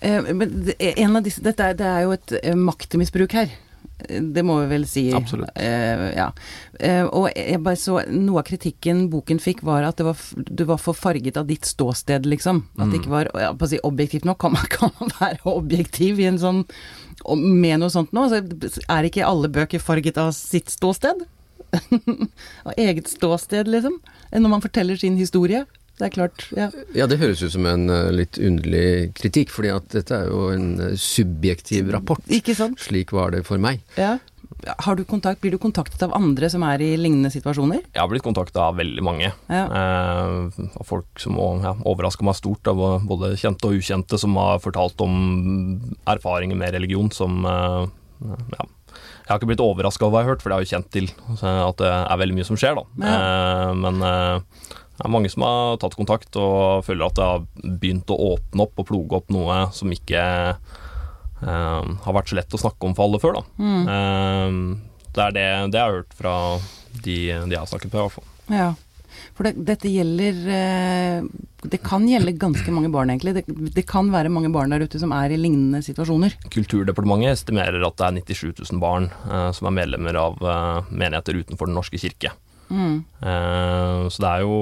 Eh, 0.04 0.32
men 0.34 0.72
en 0.78 1.16
av 1.16 1.24
disse, 1.24 1.42
dette 1.44 1.70
er, 1.70 1.76
det 1.78 1.88
er 1.88 2.02
jo 2.04 2.16
et 2.16 2.34
eh, 2.42 2.58
maktmisbruk 2.58 3.36
her. 3.38 3.52
Det 4.04 4.42
må 4.44 4.58
vi 4.62 4.66
vel 4.68 4.84
si. 4.88 5.04
Absolutt. 5.14 5.54
Uh, 5.56 6.08
ja. 6.12 6.26
Uh, 6.80 7.04
og 7.14 7.28
jeg 7.30 7.60
bare 7.62 7.78
så 7.78 8.00
Noe 8.10 8.42
av 8.42 8.48
kritikken 8.48 9.04
boken 9.12 9.38
fikk, 9.40 9.62
var 9.64 9.86
at 9.86 10.00
det 10.00 10.06
var, 10.08 10.24
du 10.34 10.64
var 10.68 10.80
for 10.82 10.98
farget 10.98 11.38
av 11.40 11.46
ditt 11.48 11.64
ståsted, 11.68 12.26
liksom. 12.28 12.64
At 12.74 12.88
det 12.88 12.90
mm. 12.90 12.98
ikke 12.98 13.12
var 13.14 13.30
ja, 13.38 13.52
på 13.54 13.68
å 13.68 13.70
si, 13.70 13.80
objektivt 13.86 14.26
nok. 14.28 14.40
Kan 14.42 14.56
man, 14.56 14.66
kan 14.76 14.92
man 14.98 15.14
være 15.20 15.40
objektiv 15.54 16.20
i 16.20 16.28
en 16.28 16.40
sånn 16.42 16.64
med 17.38 17.80
noe 17.80 17.92
sånt 17.94 18.12
nå? 18.12 18.26
Altså, 18.26 18.82
er 18.90 19.08
ikke 19.08 19.24
alle 19.24 19.52
bøker 19.52 19.80
farget 19.80 20.18
av 20.20 20.34
sitt 20.36 20.74
ståsted? 20.74 21.24
av 22.66 22.74
eget 22.76 23.08
ståsted, 23.10 23.70
liksom? 23.70 24.00
Når 24.34 24.50
man 24.50 24.64
forteller 24.64 24.98
sin 25.00 25.16
historie? 25.20 25.64
Det 25.94 26.08
er 26.08 26.10
klart, 26.10 26.44
ja. 26.56 26.68
Ja, 26.96 27.06
det 27.06 27.20
høres 27.20 27.42
ut 27.44 27.52
som 27.54 27.66
en 27.70 27.86
uh, 27.86 28.10
litt 28.10 28.38
underlig 28.42 29.12
kritikk, 29.14 29.52
fordi 29.54 29.70
at 29.70 29.86
dette 29.94 30.16
er 30.16 30.30
jo 30.30 30.48
en 30.50 30.72
uh, 30.80 30.86
subjektiv 30.98 31.92
rapport. 31.94 32.22
Ikke 32.34 32.56
sant? 32.58 32.80
Slik 32.82 33.14
var 33.14 33.30
det 33.34 33.44
for 33.46 33.62
meg. 33.62 33.84
Ja. 33.94 34.16
har 34.86 34.96
du 34.96 35.04
kontakt, 35.04 35.40
Blir 35.40 35.54
du 35.54 35.58
kontaktet 35.62 36.02
av 36.02 36.14
andre 36.16 36.50
som 36.50 36.66
er 36.66 36.82
i 36.82 36.90
lignende 36.98 37.30
situasjoner? 37.30 37.84
Jeg 37.92 38.02
har 38.02 38.10
blitt 38.10 38.26
kontakta 38.26 38.66
av 38.72 38.78
veldig 38.82 39.06
mange. 39.06 39.30
Ja. 39.46 39.64
Eh, 39.70 40.62
av 40.82 40.88
folk 40.88 41.22
som 41.22 41.38
ja, 41.62 41.76
overraska 41.86 42.26
meg 42.26 42.38
stort, 42.40 42.66
av 42.66 43.06
både 43.06 43.36
kjente 43.38 43.70
og 43.70 43.78
ukjente, 43.78 44.18
som 44.18 44.34
har 44.40 44.62
fortalt 44.64 44.98
om 45.04 45.14
erfaringer 46.10 46.58
med 46.58 46.74
religion 46.74 47.12
som 47.14 47.44
eh, 47.46 47.84
ja, 48.58 48.66
jeg 49.24 49.32
har 49.32 49.40
ikke 49.40 49.48
blitt 49.54 49.62
overraska 49.64 50.04
over 50.04 50.12
hva 50.12 50.20
jeg 50.20 50.26
har 50.26 50.34
hørt, 50.34 50.42
for 50.42 50.50
det 50.50 50.56
har 50.56 50.64
jo 50.64 50.72
kjent 50.74 50.90
til 50.92 51.06
at 51.40 51.78
det 51.80 51.90
er 51.90 52.18
veldig 52.20 52.34
mye 52.36 52.46
som 52.48 52.58
skjer, 52.60 52.76
da. 52.76 52.84
Ja. 53.00 53.14
Eh, 53.14 53.70
men 53.80 54.02
eh, 54.04 54.74
det 54.94 55.02
er 55.02 55.10
mange 55.10 55.30
som 55.32 55.42
har 55.42 55.78
tatt 55.82 55.96
kontakt 55.98 56.36
og 56.38 56.84
føler 56.86 57.08
at 57.08 57.18
det 57.18 57.26
har 57.26 57.46
begynt 57.82 58.10
å 58.14 58.18
åpne 58.34 58.66
opp 58.66 58.78
og 58.78 58.88
ploge 58.88 59.18
opp 59.18 59.32
noe 59.34 59.56
som 59.74 59.90
ikke 59.90 60.22
eh, 60.54 61.92
har 62.06 62.16
vært 62.16 62.30
så 62.30 62.38
lett 62.38 62.54
å 62.54 62.62
snakke 62.62 62.86
om 62.86 62.94
for 62.94 63.08
alle 63.08 63.22
før, 63.22 63.40
da. 63.40 63.44
Mm. 63.58 63.82
Eh, 63.96 65.02
det 65.14 65.26
er 65.26 65.34
det, 65.34 65.46
det, 65.74 65.78
jeg 65.78 65.84
har 65.84 65.98
hørt 65.98 66.16
fra 66.18 66.34
de, 66.94 67.16
de 67.26 67.56
jeg 67.56 67.60
har 67.60 67.70
snakket 67.70 67.90
med, 67.90 67.98
i 67.98 68.04
hvert 68.04 68.18
fall. 68.18 68.30
Ja. 68.54 68.70
For 69.34 69.46
det, 69.46 69.54
dette 69.66 69.90
gjelder 69.90 70.40
eh, 70.52 71.26
Det 71.70 71.80
kan 71.84 72.06
gjelde 72.08 72.34
ganske 72.38 72.74
mange 72.74 72.90
barn, 72.92 73.10
egentlig. 73.10 73.34
Det, 73.38 73.44
det, 73.74 73.86
kan 73.88 74.10
være 74.12 74.32
mange 74.32 74.50
barn 74.54 74.74
der 74.74 74.84
ute 74.84 75.00
som 75.00 75.14
er 75.16 75.32
i 75.32 75.38
lignende 75.40 75.82
situasjoner. 75.86 76.36
Kulturdepartementet 76.54 77.38
estimerer 77.38 77.82
at 77.86 77.98
det 77.98 78.08
er 78.08 78.18
97 78.34 78.64
000 78.70 78.82
barn 78.82 79.10
eh, 79.10 79.50
som 79.56 79.70
er 79.70 79.78
medlemmer 79.82 80.18
av 80.20 80.38
eh, 80.42 80.92
menigheter 80.92 81.40
utenfor 81.42 81.70
Den 81.70 81.78
norske 81.78 82.00
kirke. 82.00 82.34
Mm. 82.70 83.04
Uh, 83.24 84.08
så 84.12 84.22
det 84.22 84.30
er, 84.30 84.44
jo, 84.44 84.56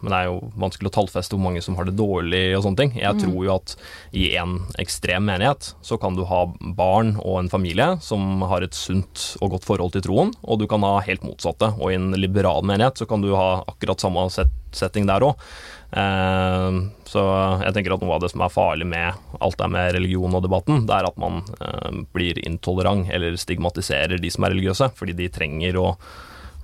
men 0.00 0.10
det 0.10 0.18
er 0.18 0.28
jo 0.28 0.38
vanskelig 0.58 0.90
å 0.90 0.94
tallfeste 0.98 1.36
hvor 1.36 1.44
mange 1.46 1.62
som 1.64 1.78
har 1.78 1.88
det 1.88 1.96
dårlig 1.98 2.42
og 2.56 2.64
sånne 2.66 2.82
ting. 2.82 2.94
Jeg 2.98 3.16
mm. 3.16 3.22
tror 3.24 3.38
jo 3.46 3.54
at 3.54 3.74
i 4.16 4.28
en 4.40 4.58
ekstrem 4.82 5.26
menighet 5.28 5.72
så 5.84 5.98
kan 6.00 6.18
du 6.18 6.24
ha 6.28 6.44
barn 6.78 7.16
og 7.22 7.40
en 7.42 7.52
familie 7.52 7.94
som 8.04 8.44
har 8.50 8.66
et 8.66 8.76
sunt 8.76 9.32
og 9.42 9.56
godt 9.56 9.68
forhold 9.68 9.96
til 9.96 10.06
troen, 10.06 10.34
og 10.42 10.62
du 10.62 10.68
kan 10.70 10.84
ha 10.86 10.98
helt 11.06 11.26
motsatte. 11.26 11.72
Og 11.78 11.92
i 11.92 11.98
en 11.98 12.12
liberal 12.18 12.66
menighet 12.66 13.00
så 13.00 13.08
kan 13.08 13.24
du 13.24 13.34
ha 13.36 13.64
akkurat 13.66 14.02
samme 14.02 14.28
setting 14.28 15.08
der 15.08 15.26
òg. 15.26 15.48
Uh, 15.88 15.98
eh, 15.98 16.74
så 17.08 17.22
jeg 17.62 17.72
tenker 17.72 17.94
at 17.94 18.02
noe 18.04 18.18
av 18.18 18.20
det 18.20 18.28
som 18.28 18.42
er 18.44 18.52
farlig 18.52 18.84
med 18.90 19.38
alt 19.40 19.56
det 19.56 19.68
med 19.72 19.94
religion 19.96 20.34
og 20.36 20.42
debatten, 20.44 20.82
det 20.88 20.98
er 20.98 21.08
at 21.08 21.20
man 21.20 21.40
uh, 21.62 22.02
blir 22.12 22.40
intolerant 22.44 23.08
eller 23.08 23.38
stigmatiserer 23.40 24.20
de 24.20 24.32
som 24.32 24.44
er 24.44 24.52
religiøse, 24.52 24.90
fordi 24.98 25.16
de 25.16 25.30
trenger 25.32 25.80
å 25.80 25.94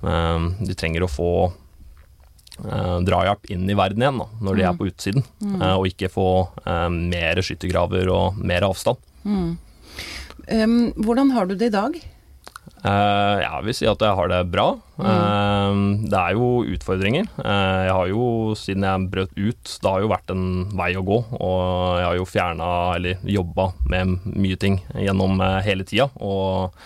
Ehm, 0.03 0.49
de 0.65 0.75
trenger 0.77 1.05
å 1.05 1.11
få 1.11 1.31
eh, 1.47 2.97
drahjelp 3.07 3.51
inn 3.53 3.69
i 3.69 3.77
verden 3.77 4.03
igjen 4.03 4.19
da, 4.21 4.27
når 4.41 4.57
de 4.57 4.65
er 4.65 4.73
mm. 4.73 4.79
på 4.81 4.89
utsiden, 4.91 5.27
mm. 5.39 5.55
Eh, 5.61 5.75
og 5.75 5.87
ikke 5.91 6.11
få 6.13 6.29
eh, 6.65 6.89
mer 6.95 7.43
skyttergraver 7.45 8.11
og 8.13 8.41
mer 8.41 8.67
avstand. 8.67 8.99
Mm. 9.25 9.55
Um, 10.45 10.75
hvordan 11.01 11.31
har 11.33 11.47
du 11.49 11.55
det 11.57 11.71
i 11.71 11.73
dag? 11.73 11.95
Uh, 12.85 13.41
jeg 13.41 13.65
vil 13.65 13.73
si 13.73 13.87
at 13.89 14.03
jeg 14.03 14.13
har 14.13 14.29
det 14.29 14.41
bra. 14.53 14.65
Mm. 14.99 15.05
Uh, 15.07 16.03
det 16.11 16.19
er 16.19 16.35
jo 16.37 16.49
utfordringer. 16.75 17.25
Uh, 17.39 17.81
jeg 17.87 17.95
har 17.97 18.11
jo, 18.11 18.27
siden 18.59 18.85
jeg 18.85 19.07
brøt 19.13 19.33
ut, 19.33 19.71
det 19.81 19.89
har 19.89 20.03
jo 20.03 20.11
vært 20.11 20.33
en 20.35 20.45
vei 20.77 20.91
å 20.93 21.05
gå. 21.07 21.17
Og 21.39 21.57
jeg 21.97 22.05
har 22.05 22.19
jo 22.19 22.29
fjerna, 22.29 22.69
eller 22.99 23.25
jobba 23.37 23.71
med 23.89 24.29
mye 24.29 24.61
ting 24.61 24.77
gjennom 24.93 25.41
hele 25.65 25.87
tida. 25.87 26.11
Og 26.21 26.77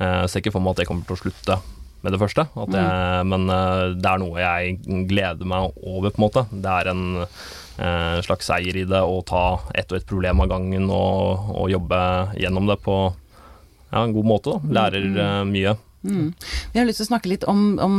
jeg 0.00 0.30
ser 0.32 0.42
ikke 0.42 0.56
for 0.56 0.64
meg 0.64 0.74
at 0.74 0.82
det 0.82 0.88
kommer 0.88 1.06
til 1.06 1.14
å 1.14 1.22
slutte 1.22 1.60
med 2.04 2.12
det 2.12 2.20
første. 2.20 2.46
Jeg, 2.54 2.70
mm. 2.70 3.30
Men 3.32 3.50
uh, 3.50 3.94
det 3.96 4.10
er 4.10 4.20
noe 4.20 4.40
jeg 4.42 5.04
gleder 5.10 5.48
meg 5.48 5.76
over, 5.82 6.12
på 6.12 6.20
en 6.20 6.24
måte. 6.26 6.44
Det 6.52 6.74
er 6.80 6.90
en 6.92 7.04
eh, 7.24 8.18
slags 8.26 8.50
seier 8.50 8.76
i 8.76 8.84
det 8.88 9.00
å 9.00 9.22
ta 9.26 9.44
ett 9.74 9.90
og 9.92 9.98
ett 9.98 10.08
problem 10.08 10.42
av 10.44 10.50
gangen 10.52 10.90
og, 10.92 11.48
og 11.54 11.70
jobbe 11.72 12.00
gjennom 12.38 12.68
det 12.70 12.76
på 12.84 12.98
ja, 13.08 14.02
en 14.02 14.12
god 14.14 14.28
måte. 14.28 14.58
Da. 14.58 14.74
Lærer 14.80 15.08
uh, 15.16 15.40
mye. 15.48 15.76
Mm. 16.04 16.28
Vi 16.74 16.78
har 16.78 16.86
lyst 16.86 17.00
til 17.00 17.08
å 17.08 17.12
snakke 17.14 17.32
litt 17.32 17.46
om, 17.48 17.64
om 17.80 17.96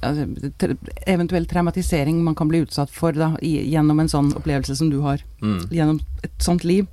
altså, 0.00 0.24
eventuell 1.04 1.44
traumatisering 1.50 2.22
man 2.24 2.38
kan 2.38 2.48
bli 2.48 2.62
utsatt 2.64 2.92
for 2.94 3.12
da, 3.16 3.34
gjennom 3.44 4.00
en 4.00 4.08
sånn 4.08 4.32
opplevelse 4.38 4.78
som 4.80 4.88
du 4.92 5.02
har. 5.04 5.20
Mm. 5.44 5.60
Gjennom 5.68 6.00
et 6.24 6.40
sånt 6.40 6.64
liv. 6.64 6.88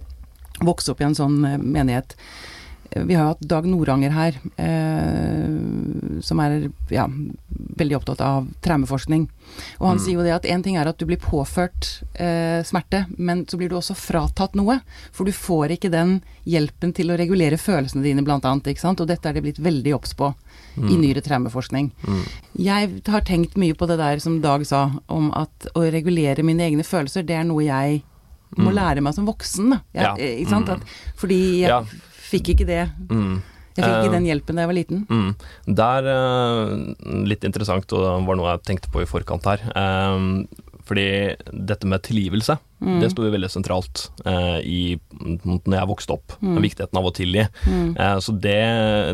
Vokse 0.60 0.92
opp 0.92 1.02
i 1.04 1.08
en 1.08 1.16
sånn 1.16 1.40
menighet. 1.46 2.18
Vi 2.92 3.16
har 3.16 3.24
jo 3.24 3.32
hatt 3.34 3.42
Dag 3.50 3.66
Noranger 3.68 4.14
her, 4.16 4.38
eh, 4.56 6.22
som 6.22 6.40
er 6.40 6.70
ja, 6.94 7.06
veldig 7.50 7.98
opptatt 7.98 8.22
av 8.24 8.48
traumeforskning. 8.64 9.28
Og 9.80 9.86
han 9.88 10.00
mm. 10.00 10.04
sier 10.04 10.18
jo 10.18 10.26
det 10.26 10.36
at 10.36 10.48
én 10.50 10.64
ting 10.64 10.78
er 10.80 10.90
at 10.90 11.00
du 11.00 11.06
blir 11.10 11.20
påført 11.22 11.90
eh, 12.14 12.64
smerte, 12.66 13.06
men 13.18 13.46
så 13.50 13.60
blir 13.60 13.72
du 13.72 13.78
også 13.80 13.96
fratatt 13.98 14.58
noe. 14.60 14.80
For 15.16 15.28
du 15.28 15.36
får 15.36 15.76
ikke 15.78 15.92
den 15.94 16.20
hjelpen 16.48 16.96
til 16.98 17.12
å 17.12 17.20
regulere 17.20 17.60
følelsene 17.62 18.06
dine, 18.06 18.26
blant 18.26 18.48
annet. 18.48 18.72
Ikke 18.72 18.86
sant? 18.86 19.04
Og 19.04 19.10
dette 19.12 19.30
er 19.30 19.38
det 19.38 19.46
blitt 19.46 19.62
veldig 19.64 19.96
obs 19.98 20.16
på 20.18 20.32
mm. 20.32 20.90
i 20.90 21.00
nyere 21.04 21.24
traumeforskning. 21.26 21.92
Mm. 22.08 22.26
Jeg 22.68 22.92
har 23.12 23.28
tenkt 23.28 23.60
mye 23.60 23.78
på 23.78 23.90
det 23.90 24.00
der 24.02 24.24
som 24.24 24.42
Dag 24.44 24.66
sa, 24.70 24.88
om 25.12 25.32
at 25.38 25.72
å 25.76 25.86
regulere 25.92 26.46
mine 26.46 26.70
egne 26.70 26.88
følelser, 26.88 27.26
det 27.28 27.40
er 27.40 27.48
noe 27.48 27.66
jeg 27.68 28.04
må 28.58 28.72
mm. 28.72 28.76
lære 28.78 29.02
meg 29.04 29.16
som 29.18 29.28
voksen. 29.28 29.74
Da. 29.76 29.82
Jeg, 29.92 30.06
ja. 30.08 30.36
Ikke 30.44 30.54
sant? 30.56 30.70
Mm. 30.70 30.78
At, 30.78 31.18
fordi 31.20 31.42
jeg 31.66 31.74
ja 31.74 31.82
fikk 32.28 32.54
ikke 32.56 32.68
det. 32.68 32.84
Mm. 33.12 33.38
Jeg 33.78 33.86
fikk 33.86 34.08
ikke 34.08 34.14
den 34.16 34.24
eh, 34.26 34.30
hjelpen 34.32 34.58
da 34.58 34.64
jeg 34.64 34.72
var 34.72 34.78
liten. 34.78 35.02
Mm. 35.06 35.34
Det 35.78 35.90
er 36.00 36.08
uh, 36.10 37.20
litt 37.30 37.46
interessant, 37.46 37.86
og 37.94 38.06
det 38.06 38.14
var 38.26 38.40
noe 38.40 38.56
jeg 38.56 38.64
tenkte 38.72 38.90
på 38.94 39.04
i 39.04 39.10
forkant 39.10 39.46
her. 39.46 39.62
Um, 39.78 40.48
fordi 40.88 41.08
dette 41.52 41.88
med 41.90 42.04
tilgivelse, 42.06 42.58
mm. 42.80 43.00
det 43.02 43.10
sto 43.12 43.26
jo 43.26 43.34
veldig 43.34 43.50
sentralt 43.52 44.08
eh, 44.28 44.60
i, 44.64 44.80
når 45.44 45.76
jeg 45.76 45.90
vokste 45.90 46.16
opp. 46.16 46.36
Mm. 46.40 46.60
Viktigheten 46.64 47.00
av 47.00 47.10
å 47.10 47.14
tilgi. 47.16 47.44
Mm. 47.68 47.90
Eh, 47.94 48.16
så 48.24 48.36
det, 48.46 48.62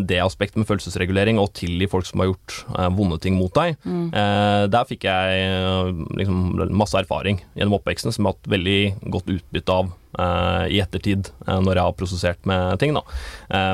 det, 0.09 0.21
aspektet 0.23 0.61
med 0.61 0.69
følelsesregulering, 0.69 1.41
og 1.41 1.53
tilgi 1.57 1.89
folk 1.91 2.07
som 2.09 2.23
har 2.23 2.31
gjort 2.31 2.59
eh, 2.75 2.89
vonde 2.97 3.19
ting 3.23 3.37
mot 3.39 3.53
deg, 3.57 3.77
mm. 3.83 4.05
eh, 4.11 4.61
der 4.73 4.87
fikk 4.89 5.07
jeg 5.09 5.43
eh, 5.49 5.91
liksom, 6.21 6.43
masse 6.73 6.99
erfaring 6.99 7.41
gjennom 7.57 7.79
oppveksten 7.79 8.13
som 8.13 8.23
jeg 8.23 8.31
har 8.31 8.37
hatt 8.37 8.53
veldig 8.53 8.79
godt 9.15 9.31
utbytte 9.33 9.79
av 9.79 9.93
eh, 9.93 10.65
i 10.77 10.81
ettertid, 10.83 11.31
når 11.47 11.79
jeg 11.79 11.87
har 11.87 11.97
prosessert 11.97 12.49
med 12.49 12.77
ting. 12.81 12.93
Da. 12.93 13.01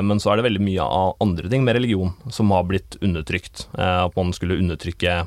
men 0.04 0.20
så 0.22 0.30
er 0.32 0.38
det 0.38 0.46
veldig 0.46 0.62
mye 0.64 0.84
av 0.84 1.18
andre 1.22 1.50
ting 1.52 1.64
med 1.66 1.76
religion 1.76 2.14
som 2.32 2.50
har 2.54 2.64
blitt 2.68 2.96
undertrykt. 3.04 3.66
at 3.76 4.16
man 4.16 4.32
skulle 4.36 4.58
undertrykke 4.60 5.20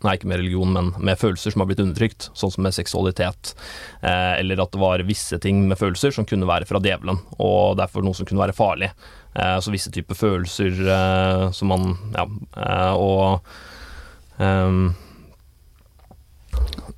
Nei, 0.00 0.14
ikke 0.16 0.28
med 0.30 0.38
religion, 0.40 0.70
men 0.72 0.92
med 1.02 1.18
følelser 1.20 1.52
som 1.52 1.64
har 1.64 1.68
blitt 1.68 1.82
undertrykt, 1.82 2.30
sånn 2.38 2.52
som 2.54 2.64
med 2.64 2.76
seksualitet. 2.76 3.54
Eh, 4.00 4.38
eller 4.38 4.62
at 4.62 4.72
det 4.72 4.80
var 4.80 5.02
visse 5.08 5.36
ting 5.42 5.64
med 5.68 5.80
følelser 5.80 6.14
som 6.14 6.28
kunne 6.28 6.48
være 6.48 6.68
fra 6.68 6.80
djevelen, 6.80 7.18
og 7.42 7.76
derfor 7.80 8.06
noe 8.06 8.16
som 8.16 8.28
kunne 8.28 8.44
være 8.44 8.56
farlig. 8.56 8.92
Eh, 9.34 9.58
så 9.60 9.74
visse 9.74 9.92
typer 9.94 10.18
følelser 10.18 10.80
eh, 10.90 11.44
som 11.54 11.70
man 11.70 11.92
Ja, 12.16 12.24
eh, 12.56 12.94
og 12.98 14.42
ehm, 14.42 14.88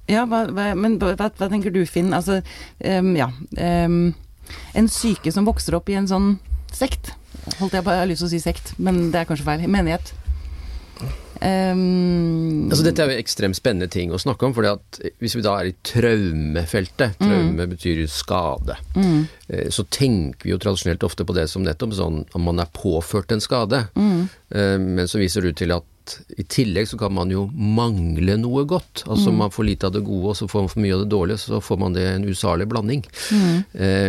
Ja, 0.08 0.24
hva, 0.24 0.46
hva, 0.48 0.70
men 0.78 0.96
hva, 1.02 1.12
hva, 1.18 1.48
tenker 1.48 1.74
du, 1.74 1.82
Finn? 1.84 2.14
Altså, 2.16 2.40
um, 2.80 3.12
ja 3.18 3.28
um, 3.84 4.14
En 4.72 4.88
syke 4.88 5.32
som 5.32 5.44
vokser 5.44 5.76
opp 5.76 5.92
i 5.92 5.98
en 6.00 6.08
sånn 6.08 6.34
sekt, 6.72 7.12
holdt 7.58 7.76
jeg 7.76 7.84
på, 7.84 7.92
jeg 7.92 8.00
har 8.00 8.08
lyst 8.08 8.24
til 8.24 8.30
å 8.30 8.32
si 8.32 8.40
sekt, 8.40 8.72
men 8.80 9.10
det 9.12 9.20
er 9.20 9.26
kanskje 9.28 9.44
feil. 9.44 9.64
Menighet. 9.68 10.14
Um, 11.42 12.68
altså 12.70 12.84
Dette 12.86 13.02
er 13.02 13.10
jo 13.10 13.22
ekstremt 13.22 13.58
spennende 13.58 13.90
ting 13.90 14.12
å 14.14 14.20
snakke 14.20 14.46
om. 14.46 14.54
fordi 14.54 14.72
at 14.72 15.00
Hvis 15.22 15.36
vi 15.36 15.44
da 15.44 15.56
er 15.58 15.70
i 15.70 15.76
traumefeltet, 15.86 17.18
mm. 17.18 17.22
traume 17.22 17.66
mm. 17.66 17.70
betyr 17.74 18.02
skade, 18.10 18.78
mm. 18.94 19.22
Eh, 19.52 19.68
så 19.74 19.84
tenker 19.90 20.46
vi 20.46 20.52
jo 20.54 20.60
tradisjonelt 20.62 21.02
ofte 21.04 21.26
på 21.28 21.34
det 21.36 21.48
som 21.50 21.64
nettopp 21.66 21.96
sånn 21.98 22.22
om 22.32 22.44
man 22.46 22.62
er 22.62 22.70
påført 22.72 23.34
en 23.34 23.42
skade. 23.42 23.82
Mm. 23.98 24.28
Eh, 24.54 24.76
men 24.80 25.10
så 25.10 25.20
viser 25.20 25.42
det 25.42 25.52
ut 25.52 25.60
til 25.60 25.74
at 25.74 25.88
i 26.38 26.44
tillegg 26.50 26.88
så 26.88 26.98
kan 26.98 27.12
man 27.14 27.30
jo 27.30 27.44
mangle 27.52 28.36
noe 28.40 28.64
godt. 28.68 29.04
Altså 29.06 29.30
mm. 29.30 29.36
man 29.42 29.52
får 29.54 29.68
lite 29.68 29.88
av 29.88 29.96
det 29.96 30.04
gode, 30.06 30.32
og 30.32 30.38
så 30.38 30.48
får 30.50 30.64
man 30.64 30.72
for 30.72 30.84
mye 30.84 30.96
av 30.96 31.04
det 31.04 31.10
dårlige, 31.12 31.42
så 31.42 31.60
får 31.62 31.82
man 31.82 31.98
det 31.98 32.06
en 32.08 32.26
usalig 32.26 32.68
blanding. 32.70 33.04
Mm. 33.34 33.58
Eh, 33.72 34.08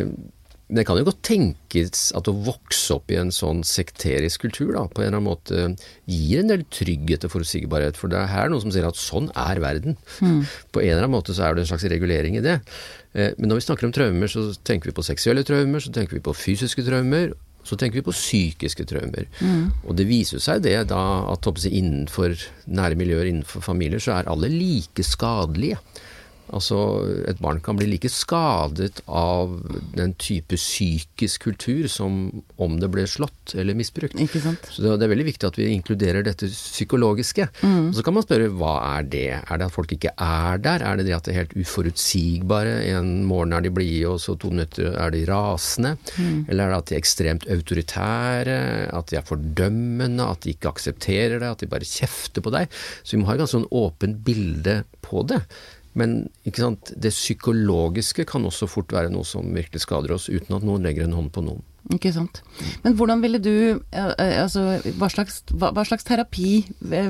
det 0.73 0.85
kan 0.87 0.97
jo 0.97 1.05
godt 1.05 1.21
tenkes 1.25 2.07
at 2.17 2.27
å 2.29 2.33
vokse 2.45 2.95
opp 2.95 3.11
i 3.13 3.17
en 3.19 3.31
sånn 3.33 3.61
sekterisk 3.67 4.45
kultur 4.47 4.71
da, 4.73 4.85
på 4.89 5.03
en 5.03 5.07
eller 5.07 5.19
annen 5.19 5.27
måte 5.27 5.65
gir 6.09 6.41
en 6.41 6.49
del 6.49 6.65
trygghet 6.73 7.27
og 7.27 7.35
forutsigbarhet. 7.35 7.99
For 7.99 8.11
det 8.11 8.19
er 8.19 8.31
her 8.31 8.49
noen 8.51 8.63
som 8.63 8.73
sier 8.73 8.87
at 8.87 8.99
sånn 8.99 9.29
er 9.37 9.61
verden. 9.63 9.97
Mm. 10.19 10.41
På 10.73 10.81
en 10.81 10.89
eller 10.89 11.05
annen 11.05 11.15
måte 11.15 11.35
så 11.35 11.45
er 11.47 11.55
det 11.55 11.65
en 11.65 11.71
slags 11.73 11.85
regulering 11.93 12.39
i 12.39 12.45
det. 12.45 12.59
Eh, 13.13 13.33
men 13.37 13.51
når 13.51 13.61
vi 13.61 13.65
snakker 13.67 13.89
om 13.89 13.95
traumer, 13.95 14.31
så 14.31 14.47
tenker 14.65 14.89
vi 14.89 14.97
på 14.97 15.05
seksuelle 15.05 15.45
traumer, 15.47 15.83
så 15.83 15.93
tenker 15.93 16.17
vi 16.17 16.23
på 16.25 16.35
fysiske 16.37 16.85
traumer. 16.87 17.35
Så 17.63 17.77
tenker 17.79 18.01
vi 18.01 18.03
på 18.03 18.11
psykiske 18.11 18.83
traumer. 18.89 19.29
Mm. 19.39 19.69
Og 19.87 19.95
det 19.95 20.09
viser 20.09 20.41
seg 20.43 20.65
det 20.65 20.75
da 20.89 21.03
at 21.31 21.47
innenfor 21.63 22.33
nære 22.67 22.97
miljøer, 22.99 23.29
innenfor 23.29 23.63
familier, 23.63 24.03
så 24.03 24.17
er 24.17 24.27
alle 24.31 24.49
like 24.51 25.05
skadelige. 25.07 25.79
Altså, 26.53 26.77
et 27.29 27.39
barn 27.43 27.59
kan 27.63 27.77
bli 27.79 27.87
like 27.89 28.09
skadet 28.11 29.01
av 29.07 29.55
den 29.97 30.13
type 30.21 30.57
psykisk 30.59 31.47
kultur 31.47 31.87
som 31.91 32.43
om 32.61 32.77
det 32.81 32.89
ble 32.93 33.05
slått 33.09 33.55
eller 33.57 33.77
misbrukt. 33.77 34.15
Ikke 34.21 34.41
sant? 34.43 34.69
Så 34.71 34.85
det 34.85 35.07
er 35.07 35.11
veldig 35.11 35.27
viktig 35.31 35.49
at 35.49 35.59
vi 35.59 35.71
inkluderer 35.73 36.25
dette 36.25 36.49
psykologiske. 36.51 37.47
Mm. 37.63 37.89
Og 37.89 37.97
så 37.97 38.05
kan 38.05 38.17
man 38.17 38.25
spørre 38.25 38.51
hva 38.53 38.75
er 38.93 39.09
det? 39.09 39.25
Er 39.41 39.59
det 39.59 39.67
at 39.67 39.75
folk 39.75 39.93
ikke 39.95 40.13
er 40.13 40.61
der? 40.63 40.85
Er 40.85 40.99
det 40.99 41.07
det 41.09 41.17
at 41.17 41.27
det 41.27 41.33
er 41.33 41.41
helt 41.41 41.57
uforutsigbare? 41.57 42.77
En 42.93 43.13
morgen 43.29 43.57
er 43.57 43.65
de 43.65 43.73
blide, 43.73 44.13
og 44.13 44.21
så 44.23 44.37
to 44.39 44.53
minutter 44.53 44.93
er 44.93 45.13
de 45.13 45.25
rasende? 45.29 45.95
Mm. 46.17 46.45
Eller 46.47 46.65
er 46.65 46.73
det 46.75 46.81
at 46.81 46.89
de 46.89 46.97
er 46.97 47.03
ekstremt 47.03 47.47
autoritære? 47.57 48.57
At 48.93 49.11
de 49.11 49.19
er 49.19 49.27
fordømmende? 49.27 50.29
At 50.29 50.45
de 50.45 50.53
ikke 50.55 50.73
aksepterer 50.73 51.39
det? 51.39 51.53
At 51.53 51.63
de 51.63 51.71
bare 51.71 51.87
kjefter 51.87 52.45
på 52.45 52.53
deg? 52.53 52.69
Så 53.03 53.15
vi 53.15 53.21
må 53.21 53.29
ha 53.29 53.37
et 53.37 53.43
ganske 53.43 53.57
sånn 53.57 53.71
åpent 53.73 54.21
bilde 54.25 54.83
på 55.03 55.25
det. 55.29 55.43
Men 55.93 56.29
det 56.45 57.13
psykologiske 57.13 58.25
kan 58.29 58.45
også 58.49 58.69
fort 58.69 58.93
være 58.93 59.11
noe 59.13 59.27
som 59.27 59.53
virkelig 59.53 59.83
skader 59.85 60.15
oss, 60.15 60.29
uten 60.31 60.57
at 60.57 60.65
noen 60.65 60.85
legger 60.85 61.05
en 61.05 61.17
hånd 61.19 61.31
på 61.35 61.43
noen. 61.45 61.61
Ikke 61.91 62.13
sant. 62.15 62.39
Men 62.85 62.93
hvordan 62.95 63.19
ville 63.19 63.41
du 63.43 63.81
Altså, 63.91 64.77
hva 64.95 65.09
slags, 65.11 65.41
hva, 65.51 65.73
hva 65.75 65.83
slags 65.83 66.05
terapi 66.07 66.61
eh, 66.95 67.09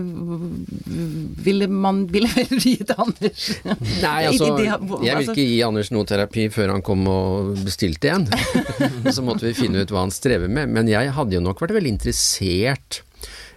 ville 1.46 1.68
man 1.70 2.08
ville 2.14 2.32
vel 2.34 2.58
gitt 2.58 2.90
Anders? 2.98 3.52
Nei, 3.68 4.24
altså, 4.32 4.50
jeg 4.58 4.80
vil 4.82 5.12
altså- 5.14 5.36
ikke 5.36 5.46
gi 5.46 5.60
Anders 5.68 5.94
noe 5.94 6.10
terapi 6.10 6.48
før 6.54 6.74
han 6.74 6.86
kom 6.86 7.06
og 7.12 7.54
bestilte 7.62 8.16
en. 8.16 8.26
Så 9.14 9.22
måtte 9.26 9.46
vi 9.46 9.54
finne 9.58 9.86
ut 9.86 9.94
hva 9.94 10.08
han 10.08 10.16
strever 10.16 10.50
med. 10.50 10.74
Men 10.74 10.90
jeg 10.90 11.14
hadde 11.14 11.38
jo 11.38 11.44
nok 11.46 11.62
vært 11.62 11.78
veldig 11.78 11.94
interessert 11.94 13.04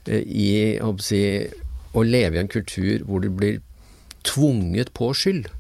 eh, 0.05 0.21
i 0.21 0.51
å, 0.85 0.93
si, 1.01 1.23
å 1.97 2.05
leve 2.05 2.37
i 2.37 2.45
en 2.45 2.53
kultur 2.53 3.09
hvor 3.09 3.25
det 3.25 3.33
blir 3.41 3.63
tvunget 4.27 4.93
på 4.97 5.13
skyld. 5.17 5.51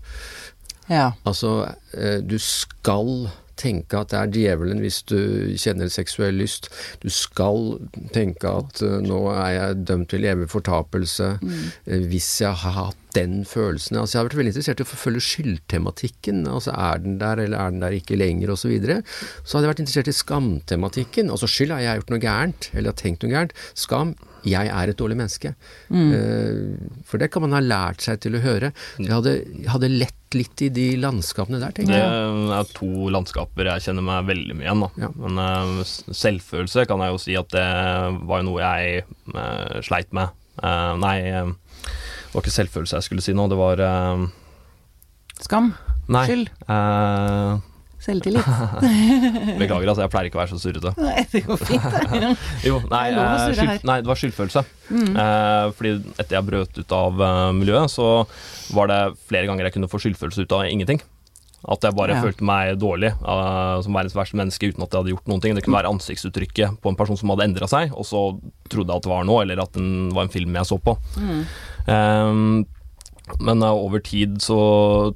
Ja. 0.90 1.12
Altså, 1.26 1.72
eh, 1.94 2.20
du 2.22 2.38
skal 2.42 3.28
tenke 3.56 3.98
at 3.98 4.12
det 4.12 4.18
er 4.18 4.32
djevelen 4.34 4.82
hvis 4.84 5.00
du 5.08 5.16
kjenner 5.58 5.90
seksuell 5.92 6.36
lyst. 6.42 6.68
Du 7.02 7.08
skal 7.12 7.78
tenke 8.14 8.50
at 8.52 8.82
uh, 8.84 8.98
nå 9.00 9.22
er 9.32 9.50
jeg 9.54 9.78
dømt 9.88 10.10
til 10.12 10.28
evig 10.28 10.50
fortapelse 10.52 11.36
mm. 11.40 11.54
uh, 11.88 12.02
hvis 12.10 12.28
jeg 12.44 12.52
har 12.64 12.76
hatt 12.76 13.05
den 13.16 13.40
følelsen. 13.48 13.98
Altså, 13.98 14.16
jeg 14.16 14.20
har 14.20 14.28
vært 14.30 14.38
veldig 14.42 14.52
interessert 14.54 14.82
i 14.82 14.86
å 14.86 14.90
forfølge 14.92 15.24
skyldtematikken. 15.24 16.44
Altså, 16.52 16.74
er 16.76 17.02
den 17.02 17.18
der, 17.22 17.42
eller 17.46 17.58
er 17.58 17.74
den 17.74 17.84
der 17.84 17.96
ikke 17.96 18.20
lenger, 18.20 18.52
osv. 18.52 18.66
Så, 18.66 18.72
videre. 18.72 19.02
så 19.46 19.56
hadde 19.56 19.68
jeg 19.68 19.70
vært 19.70 19.80
interessert 19.84 20.08
i 20.10 20.16
skamtematikken. 20.16 21.28
Altså 21.30 21.46
skyld, 21.50 21.70
har 21.76 21.84
jeg 21.84 22.00
gjort 22.00 22.08
noe 22.10 22.24
gærent, 22.24 22.70
eller 22.74 22.90
har 22.90 22.98
tenkt 22.98 23.22
noe 23.22 23.30
gærent? 23.30 23.54
Skam, 23.78 24.16
jeg 24.46 24.70
er 24.70 24.90
et 24.90 24.98
dårlig 24.98 25.18
menneske. 25.18 25.52
Mm. 25.90 26.10
Uh, 26.12 27.02
for 27.06 27.22
det 27.22 27.30
kan 27.34 27.44
man 27.44 27.56
ha 27.56 27.62
lært 27.62 28.04
seg 28.04 28.20
til 28.22 28.38
å 28.38 28.42
høre. 28.44 28.72
Så 28.96 29.06
jeg 29.06 29.14
hadde, 29.14 29.34
hadde 29.72 29.92
lett 29.92 30.36
litt 30.36 30.64
i 30.66 30.70
de 30.74 30.86
landskapene 31.00 31.60
der, 31.62 31.74
tenker 31.76 31.94
jeg. 31.96 32.32
Det 32.50 32.56
er 32.58 32.72
to 32.76 33.10
landskaper 33.14 33.70
jeg 33.70 33.86
kjenner 33.86 34.06
meg 34.06 34.26
veldig 34.32 34.56
mye 34.58 34.66
igjen, 34.66 34.82
da. 34.82 34.90
Ja. 35.06 35.12
Men 35.22 35.42
uh, 35.42 35.84
selvfølelse 36.10 36.86
kan 36.90 37.04
jeg 37.04 37.14
jo 37.14 37.22
si 37.22 37.38
at 37.38 37.52
det 37.54 37.68
var 38.26 38.42
jo 38.42 38.48
noe 38.50 38.64
jeg 38.64 39.06
uh, 39.34 39.78
sleit 39.86 40.12
med. 40.16 40.34
nei, 41.02 41.18
det 42.36 42.42
var 42.42 42.44
ikke 42.44 42.58
selvfølelse 42.58 42.98
jeg 42.98 43.08
skulle 43.08 43.24
si 43.24 43.32
nå, 43.32 43.48
det 43.48 43.56
var 43.56 43.80
Skam? 45.40 45.72
Nei. 46.12 46.26
Skyld? 46.28 46.50
Selvtillit. 48.06 48.44
Beklager, 49.60 49.88
altså. 49.88 50.04
Jeg 50.04 50.12
pleier 50.12 50.28
ikke 50.28 50.38
å 50.38 50.42
være 50.42 50.52
så 50.52 50.60
surrete. 50.60 50.92
Nei, 51.00 51.24
det 51.32 51.42
går 51.46 51.58
fint. 51.64 52.22
jo, 52.68 52.78
nei, 52.92 53.08
skyld, 53.56 53.86
nei, 53.88 53.98
det 54.04 54.10
var 54.10 54.20
skyldfølelse. 54.20 54.62
Mm. 54.92 55.10
Eh, 55.24 55.66
fordi 55.78 55.92
etter 56.14 56.38
jeg 56.38 56.46
brøt 56.46 56.78
ut 56.78 56.94
av 56.94 57.22
uh, 57.24 57.50
miljøet, 57.56 57.90
så 57.90 58.08
var 58.76 58.92
det 58.92 59.00
flere 59.26 59.48
ganger 59.48 59.66
jeg 59.66 59.78
kunne 59.78 59.90
få 59.90 60.02
skyldfølelse 60.04 60.46
ut 60.46 60.56
av 60.58 60.66
ingenting. 60.68 61.02
At 61.66 61.82
jeg 61.82 61.96
bare 61.98 62.14
ja. 62.14 62.22
følte 62.22 62.46
meg 62.46 62.76
dårlig 62.78 63.10
uh, 63.24 63.80
som 63.82 63.96
verdens 63.96 64.14
verste 64.14 64.38
menneske 64.38 64.68
uten 64.70 64.84
at 64.84 64.92
jeg 64.92 65.00
hadde 65.00 65.14
gjort 65.16 65.32
noen 65.32 65.42
ting. 65.42 65.56
Det 65.56 65.64
kunne 65.66 65.80
være 65.80 65.90
ansiktsuttrykket 65.96 66.78
på 66.82 66.92
en 66.92 66.98
person 66.98 67.18
som 67.18 67.32
hadde 67.32 67.48
endra 67.48 67.66
seg, 67.70 67.96
og 67.96 68.06
så 68.06 68.28
trodde 68.70 68.92
jeg 68.92 69.02
at 69.02 69.08
det 69.08 69.14
var 69.16 69.26
noe, 69.26 69.40
eller 69.42 69.64
at 69.64 69.74
det 69.74 69.86
var 70.14 70.28
en 70.28 70.36
film 70.36 70.60
jeg 70.60 70.70
så 70.70 70.78
på. 70.78 70.94
Mm. 71.18 71.42
Um, 71.86 72.66
men 73.42 73.62
uh, 73.62 73.72
over 73.74 74.02
tid 74.06 74.38
så 74.42 74.58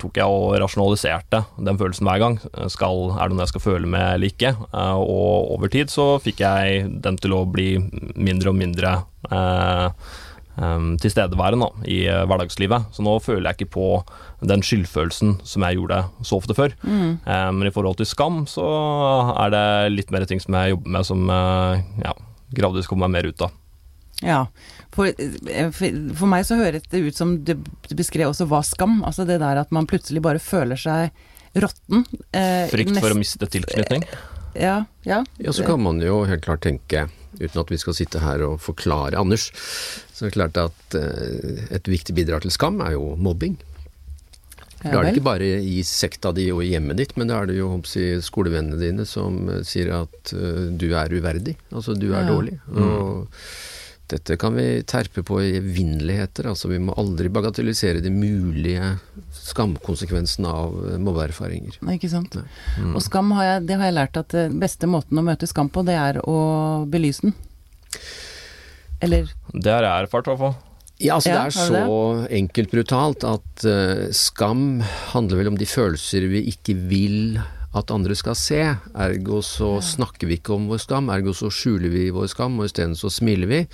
tok 0.01 0.19
jeg 0.19 0.27
og 0.27 0.57
rasjonaliserte 0.59 1.45
den 1.63 1.79
følelsen 1.79 2.09
hver 2.09 2.23
gang. 2.23 2.39
Skal, 2.73 3.13
er 3.15 3.31
det 3.31 3.37
noe 3.37 3.47
jeg 3.47 3.53
skal 3.53 3.67
føle 3.69 3.91
med 3.91 4.17
eller 4.17 4.33
ikke? 4.33 4.55
Uh, 4.75 4.99
og 4.99 5.53
over 5.57 5.71
tid 5.71 5.93
så 5.93 6.13
fikk 6.23 6.43
jeg 6.43 6.89
den 7.05 7.21
til 7.23 7.37
å 7.37 7.45
bli 7.47 7.77
mindre 8.19 8.51
og 8.51 8.59
mindre 8.59 8.97
eh, 9.31 10.11
um, 10.59 10.97
tilstedeværende 11.01 11.71
i 11.91 12.01
hverdagslivet. 12.09 12.91
Så 12.97 13.07
nå 13.07 13.15
føler 13.23 13.51
jeg 13.51 13.61
ikke 13.61 13.77
på 13.79 13.87
den 14.51 14.65
skyldfølelsen 14.67 15.39
som 15.47 15.67
jeg 15.67 15.79
gjorde 15.79 16.03
så 16.27 16.41
ofte 16.41 16.57
før. 16.59 16.75
Mm. 16.83 17.21
Men 17.27 17.69
i 17.69 17.73
forhold 17.75 18.01
til 18.01 18.09
skam 18.09 18.43
så 18.51 18.67
er 19.37 19.55
det 19.55 19.65
litt 19.95 20.13
mer 20.15 20.27
ting 20.27 20.43
som 20.43 20.57
jeg 20.59 20.75
jobber 20.75 20.97
med 20.97 21.07
som 21.07 21.27
ja, 22.01 22.15
gradvis 22.57 22.89
kommer 22.91 23.07
meg 23.07 23.21
mer 23.21 23.31
ut 23.31 23.47
av. 23.47 23.57
Ja, 24.25 24.45
for, 24.95 25.11
eh, 25.11 25.71
for, 25.75 26.01
for, 26.19 26.31
meg 26.31 26.47
så 26.49 26.59
høres 26.61 26.87
det 26.91 27.03
ut 27.05 27.17
som 27.17 27.37
du, 27.47 27.55
beskrev 27.97 28.33
også 28.33 28.49
hva 28.51 28.63
skam. 28.67 29.01
Altså 29.07 29.27
det 29.29 29.41
der 29.43 29.63
at 29.63 29.73
man 29.75 29.89
plutselig 29.91 30.23
bare 30.25 30.43
føler 30.43 30.81
seg 30.81 31.15
råtten. 31.55 32.05
Eh, 32.33 32.67
Frykt 32.73 32.99
for 32.99 33.15
å 33.15 33.19
miste 33.19 33.49
tilknytning? 33.51 34.05
Ja, 34.59 34.85
ja. 35.07 35.25
Ja, 35.39 35.53
så 35.55 35.65
kan 35.67 35.83
man 35.83 36.01
jo 36.03 36.25
helt 36.27 36.43
klart 36.45 36.65
tenke, 36.67 37.07
uten 37.39 37.63
at 37.63 37.71
vi 37.71 37.79
skal 37.79 37.95
sitte 37.95 38.23
her 38.23 38.43
og 38.43 38.59
forklare 38.63 39.19
Anders, 39.19 39.51
så 40.11 40.27
er 40.27 40.31
det 40.31 40.37
klart 40.37 40.59
at 40.59 40.99
eh, 40.99 41.67
et 41.71 41.91
viktig 41.91 42.17
bidrag 42.19 42.43
til 42.45 42.55
skam 42.55 42.83
er 42.85 42.97
jo 42.97 43.15
mobbing. 43.15 43.59
Ja, 44.81 44.95
da 44.95 45.01
er 45.01 45.05
det 45.05 45.19
ikke 45.19 45.27
bare 45.27 45.49
i 45.61 45.83
sekta 45.85 46.31
di 46.33 46.47
og 46.55 46.63
i 46.65 46.71
hjemmet 46.73 46.97
ditt, 47.03 47.13
men 47.21 47.29
da 47.29 47.43
er 47.43 47.51
det 47.51 47.59
jo 47.59 47.75
si, 47.89 48.15
skolevennene 48.25 48.81
dine 48.81 49.05
som 49.09 49.43
eh, 49.53 49.61
sier 49.67 49.93
at 49.99 50.33
uh, 50.33 50.71
du 50.73 50.89
er 50.97 51.13
uverdig, 51.13 51.59
altså 51.69 51.95
du 51.99 52.09
er 52.15 52.23
ja. 52.23 52.29
dårlig. 52.31 52.57
Mm. 52.65 52.81
Og 52.81 53.45
dette 54.11 54.37
kan 54.41 54.55
vi 54.57 54.83
terpe 54.89 55.23
på 55.27 55.41
i 55.43 55.53
evinneligheter. 55.59 56.49
Altså, 56.51 56.71
vi 56.71 56.81
må 56.83 56.95
aldri 57.01 57.31
bagatellisere 57.33 58.03
de 58.05 58.13
mulige 58.15 58.95
skamkonsekvensene 59.37 60.51
av 60.51 60.75
eh, 60.87 60.99
mobbeerfaringer. 61.03 61.79
Ikke 61.95 62.11
sant. 62.13 62.39
Mm. 62.79 62.95
Og 62.95 63.05
skam 63.05 63.31
har 63.39 63.47
jeg, 63.47 63.69
det 63.69 63.79
har 63.79 63.91
jeg 63.91 63.99
lært 63.99 64.19
at 64.21 64.37
eh, 64.39 64.51
beste 64.63 64.91
måten 64.91 65.21
å 65.21 65.27
møte 65.27 65.49
skam 65.51 65.71
på, 65.73 65.85
det 65.87 65.99
er 65.99 66.21
å 66.25 66.41
belyse 66.91 67.29
den. 67.29 67.37
Eller 69.01 69.31
Det 69.55 69.73
har 69.73 69.87
jeg 69.87 70.07
erfart, 70.07 70.27
i 70.29 70.35
hvert 70.35 70.45
fall. 70.45 70.59
Ja, 71.01 71.15
altså 71.17 71.31
ja, 71.31 71.37
det 71.39 71.47
er 71.47 71.55
så 71.57 71.85
det? 72.21 72.35
enkelt 72.37 72.75
brutalt 72.75 73.25
at 73.25 73.65
uh, 73.65 74.11
skam 74.13 74.83
handler 75.15 75.41
vel 75.41 75.49
om 75.55 75.57
de 75.57 75.69
følelser 75.69 76.27
vi 76.29 76.43
ikke 76.51 76.75
vil 76.91 77.39
at 77.77 77.93
andre 77.95 78.17
skal 78.19 78.37
se. 78.39 78.61
Ergo 78.99 79.41
så 79.47 79.77
snakker 79.85 80.31
vi 80.31 80.41
ikke 80.41 80.57
om 80.57 80.67
vår 80.71 80.83
skam, 80.83 81.11
ergo 81.15 81.35
så 81.37 81.51
skjuler 81.55 81.93
vi 81.93 82.09
vår 82.15 82.31
skam, 82.33 82.59
og 82.59 82.67
isteden 82.67 82.97
så 82.99 83.13
smiler 83.13 83.51
vi. 83.51 83.65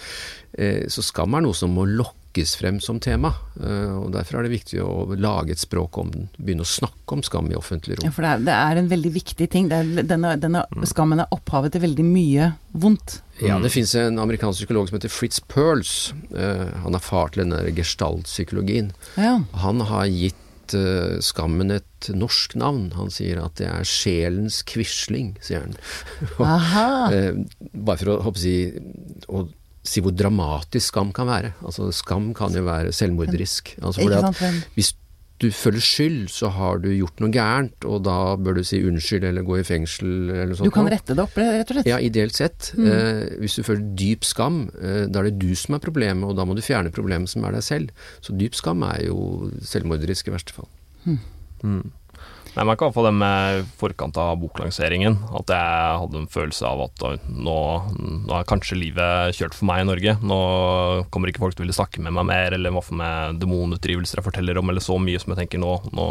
Eh, 0.59 0.85
så 0.93 1.05
skam 1.05 1.37
er 1.37 1.47
noe 1.47 1.57
som 1.57 1.73
må 1.77 1.87
lokkes 1.89 2.53
frem 2.61 2.77
som 2.85 3.01
tema, 3.01 3.33
eh, 3.57 3.95
og 3.97 4.11
derfor 4.13 4.39
er 4.39 4.47
det 4.47 4.53
viktig 4.53 4.83
å 4.85 5.17
lage 5.17 5.57
et 5.57 5.63
språk 5.63 5.97
om 6.03 6.13
den. 6.13 6.29
Begynne 6.37 6.67
å 6.67 6.69
snakke 6.69 7.17
om 7.17 7.25
skam 7.25 7.49
i 7.53 7.57
offentlig 7.57 7.97
rom. 7.97 8.09
Ja, 8.09 8.13
for 8.13 8.27
det 8.27 8.35
er, 8.35 8.45
det 8.45 8.61
er 8.61 8.83
en 8.83 8.93
veldig 8.93 9.15
viktig 9.17 9.49
ting. 9.53 9.73
Er, 9.73 9.89
denne, 10.05 10.37
denne 10.41 10.67
mm. 10.69 10.89
skammen 10.93 11.25
er 11.25 11.33
opphavet 11.33 11.77
til 11.77 11.87
veldig 11.89 12.07
mye 12.07 12.53
vondt. 12.77 13.21
Ja, 13.41 13.59
det 13.61 13.73
fins 13.73 13.93
en 13.97 14.21
amerikansk 14.21 14.63
psykolog 14.63 14.89
som 14.89 14.97
heter 14.97 15.13
Fritz 15.13 15.41
Perls. 15.45 16.13
Uh, 16.33 16.73
han 16.85 16.97
er 16.97 17.05
far 17.05 17.33
til 17.33 17.45
denne 17.45 17.61
gestalt-psykologien. 17.77 18.95
Ja. 19.21 19.39
Han 19.65 19.85
har 19.89 20.09
gitt 20.09 20.41
uh, 20.75 21.19
skammen 21.25 21.71
et 21.75 22.09
norsk 22.15 22.57
navn. 22.59 22.91
Han 22.97 23.13
sier 23.13 23.43
at 23.43 23.59
det 23.61 23.69
er 23.71 23.87
sjelens 23.89 24.63
quisling, 24.67 25.35
sier 25.45 25.67
han. 25.67 25.77
uh, 26.41 27.71
bare 27.73 28.01
for 28.03 28.15
å, 28.17 28.19
håper 28.27 28.43
si, 28.43 28.57
å 29.31 29.47
si 29.87 30.03
hvor 30.03 30.15
dramatisk 30.17 30.91
skam 30.91 31.13
kan 31.17 31.31
være. 31.31 31.55
Altså 31.63 31.91
Skam 31.95 32.33
kan 32.37 32.55
jo 32.57 32.65
være 32.67 32.95
selvmorderisk. 32.97 33.77
Altså, 33.83 34.03
fordi 34.03 34.23
at 34.23 34.73
hvis 34.79 34.95
du 35.43 35.51
føler 35.53 35.83
skyld, 35.85 36.31
så 36.33 36.49
har 36.55 36.79
du 36.81 36.89
gjort 36.95 37.21
noe 37.21 37.33
gærent, 37.33 37.85
og 37.85 38.05
da 38.07 38.37
bør 38.41 38.57
du 38.57 38.63
si 38.65 38.79
unnskyld 38.89 39.27
eller 39.29 39.45
gå 39.45 39.59
i 39.61 39.67
fengsel 39.69 40.31
eller 40.33 40.57
sånt. 40.57 40.71
Du 40.71 40.73
kan 40.73 40.89
rette 40.89 41.13
det 41.13 41.25
opp, 41.27 41.37
rett 41.37 41.69
og 41.69 41.77
slett? 41.77 41.91
Ja, 41.91 41.99
ideelt 42.01 42.39
sett. 42.39 42.71
Mm. 42.79 42.87
Eh, 42.89 43.21
hvis 43.43 43.59
du 43.59 43.65
føler 43.67 43.85
dyp 44.01 44.25
skam, 44.25 44.63
eh, 44.81 45.05
da 45.13 45.21
er 45.21 45.29
det 45.29 45.43
du 45.43 45.53
som 45.59 45.77
er 45.77 45.85
problemet, 45.85 46.25
og 46.25 46.39
da 46.39 46.47
må 46.49 46.57
du 46.57 46.65
fjerne 46.65 46.95
problemet 46.95 47.29
som 47.33 47.45
er 47.45 47.59
deg 47.59 47.67
selv. 47.67 48.09
Så 48.25 48.37
dyp 48.39 48.57
skam 48.57 48.85
er 48.89 49.05
jo 49.11 49.51
selvmorderisk 49.61 50.31
i 50.31 50.37
verste 50.39 50.57
fall. 50.57 50.71
Mm. 51.05 51.21
Mm. 51.67 51.85
Jeg 52.57 52.79
kan 52.81 52.93
få 52.95 53.03
det 53.05 53.13
med 53.13 53.67
forkant 53.77 54.17
av 54.17 54.39
boklanseringen, 54.41 55.19
at 55.37 55.51
jeg 55.53 55.99
hadde 56.01 56.21
en 56.23 56.31
følelse 56.33 56.65
av 56.65 56.87
at 56.87 57.03
nå, 57.29 57.57
nå, 57.93 58.33
er 58.33 58.47
kanskje 58.49 58.79
livet 58.81 59.37
kjørt 59.37 59.57
for 59.57 59.69
meg 59.69 59.83
i 59.83 59.89
Norge. 59.91 60.15
Nå 60.25 60.39
kommer 61.13 61.29
ikke 61.29 61.43
folk 61.45 61.57
til 61.57 61.65
å 61.65 61.67
ville 61.67 61.77
snakke 61.77 62.01
med 62.01 62.17
meg 62.17 62.29
mer, 62.31 62.57
eller 62.57 62.73
hva 62.73 62.81
for 62.85 62.97
med 62.97 63.43
demonutdrivelser 63.43 64.23
jeg 64.23 64.29
forteller 64.31 64.57
om, 64.57 64.73
eller 64.73 64.85
så 64.85 64.97
mye 64.97 65.21
som 65.21 65.35
jeg 65.35 65.43
tenker 65.43 65.61
nå, 65.61 65.75
nå 65.93 66.07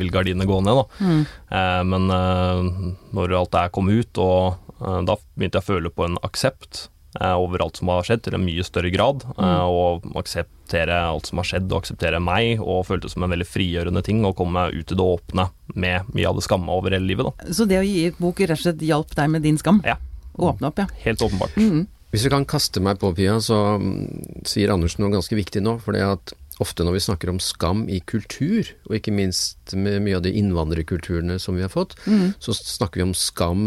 vil 0.00 0.10
gardinene 0.14 0.48
gå 0.50 0.58
ned, 0.66 0.82
da. 0.82 1.06
Mm. 1.06 1.22
Eh, 1.60 1.82
men 1.92 2.10
eh, 2.18 2.90
når 3.14 3.38
alt 3.38 3.54
det 3.54 3.62
her 3.66 3.76
kom 3.78 3.92
ut, 3.92 4.22
og 4.24 4.74
eh, 4.80 5.00
da 5.06 5.18
begynte 5.36 5.60
jeg 5.60 5.66
å 5.66 5.70
føle 5.70 5.94
på 5.94 6.08
en 6.08 6.18
aksept 6.26 6.88
eh, 7.20 7.34
over 7.34 7.64
alt 7.64 7.80
som 7.80 7.90
har 7.92 8.06
skjedd, 8.06 8.24
til 8.26 8.36
en 8.38 8.44
mye 8.44 8.66
større 8.66 8.92
grad. 8.94 9.24
Eh, 9.34 9.40
mm. 9.40 9.74
Og 9.74 10.08
akseptere 10.20 10.98
alt 11.06 11.30
som 11.30 11.40
har 11.40 11.48
skjedd, 11.50 11.70
og 11.70 11.82
akseptere 11.82 12.22
meg. 12.22 12.62
Og 12.62 12.86
følte 12.88 13.08
det 13.08 13.14
som 13.14 13.26
en 13.26 13.34
veldig 13.34 13.48
frigjørende 13.48 14.04
ting 14.06 14.24
å 14.26 14.34
komme 14.36 14.68
ut 14.74 14.84
i 14.84 14.98
det 14.98 15.08
åpne 15.08 15.48
med 15.74 16.14
mye 16.14 16.30
av 16.30 16.38
det 16.38 16.46
skamma 16.46 16.78
over 16.78 16.96
hele 16.96 17.08
livet. 17.08 17.30
Da. 17.30 17.54
Så 17.54 17.68
det 17.70 17.80
å 17.80 17.86
gi 17.86 18.08
ut 18.08 18.22
bok 18.22 18.44
rett 18.44 18.58
og 18.58 18.64
slett 18.66 18.84
hjalp 18.84 19.16
deg 19.18 19.34
med 19.36 19.46
din 19.46 19.60
skam? 19.60 19.82
Ja. 19.86 19.98
Åpne 20.34 20.70
opp, 20.70 20.80
ja. 20.82 20.88
Helt 21.04 21.22
åpenbart. 21.22 21.54
Mm. 21.56 21.84
Hvis 22.14 22.22
du 22.22 22.30
kan 22.30 22.46
kaste 22.46 22.78
meg 22.82 23.00
på, 23.02 23.10
Pia, 23.14 23.40
så 23.42 23.76
mm, 23.82 24.42
sier 24.46 24.70
Andersen 24.70 25.02
noe 25.02 25.16
ganske 25.16 25.34
viktig 25.34 25.62
nå. 25.64 25.80
for 25.82 25.96
det 25.96 26.04
at 26.06 26.34
ofte 26.62 26.84
når 26.86 26.94
vi 26.94 27.02
snakker 27.08 27.32
om 27.32 27.40
skam 27.42 27.88
i 27.90 27.98
kultur, 28.06 28.68
og 28.86 28.98
ikke 28.98 29.14
minst 29.14 29.74
med 29.74 30.04
mye 30.04 30.20
av 30.20 30.22
de 30.22 30.30
innvandrerkulturene 30.38 31.40
som 31.42 31.58
vi 31.58 31.64
har 31.64 31.72
fått, 31.72 31.96
mm. 32.06 32.36
så 32.38 32.54
snakker 32.54 33.00
vi 33.00 33.08
om 33.08 33.16
skam 33.18 33.64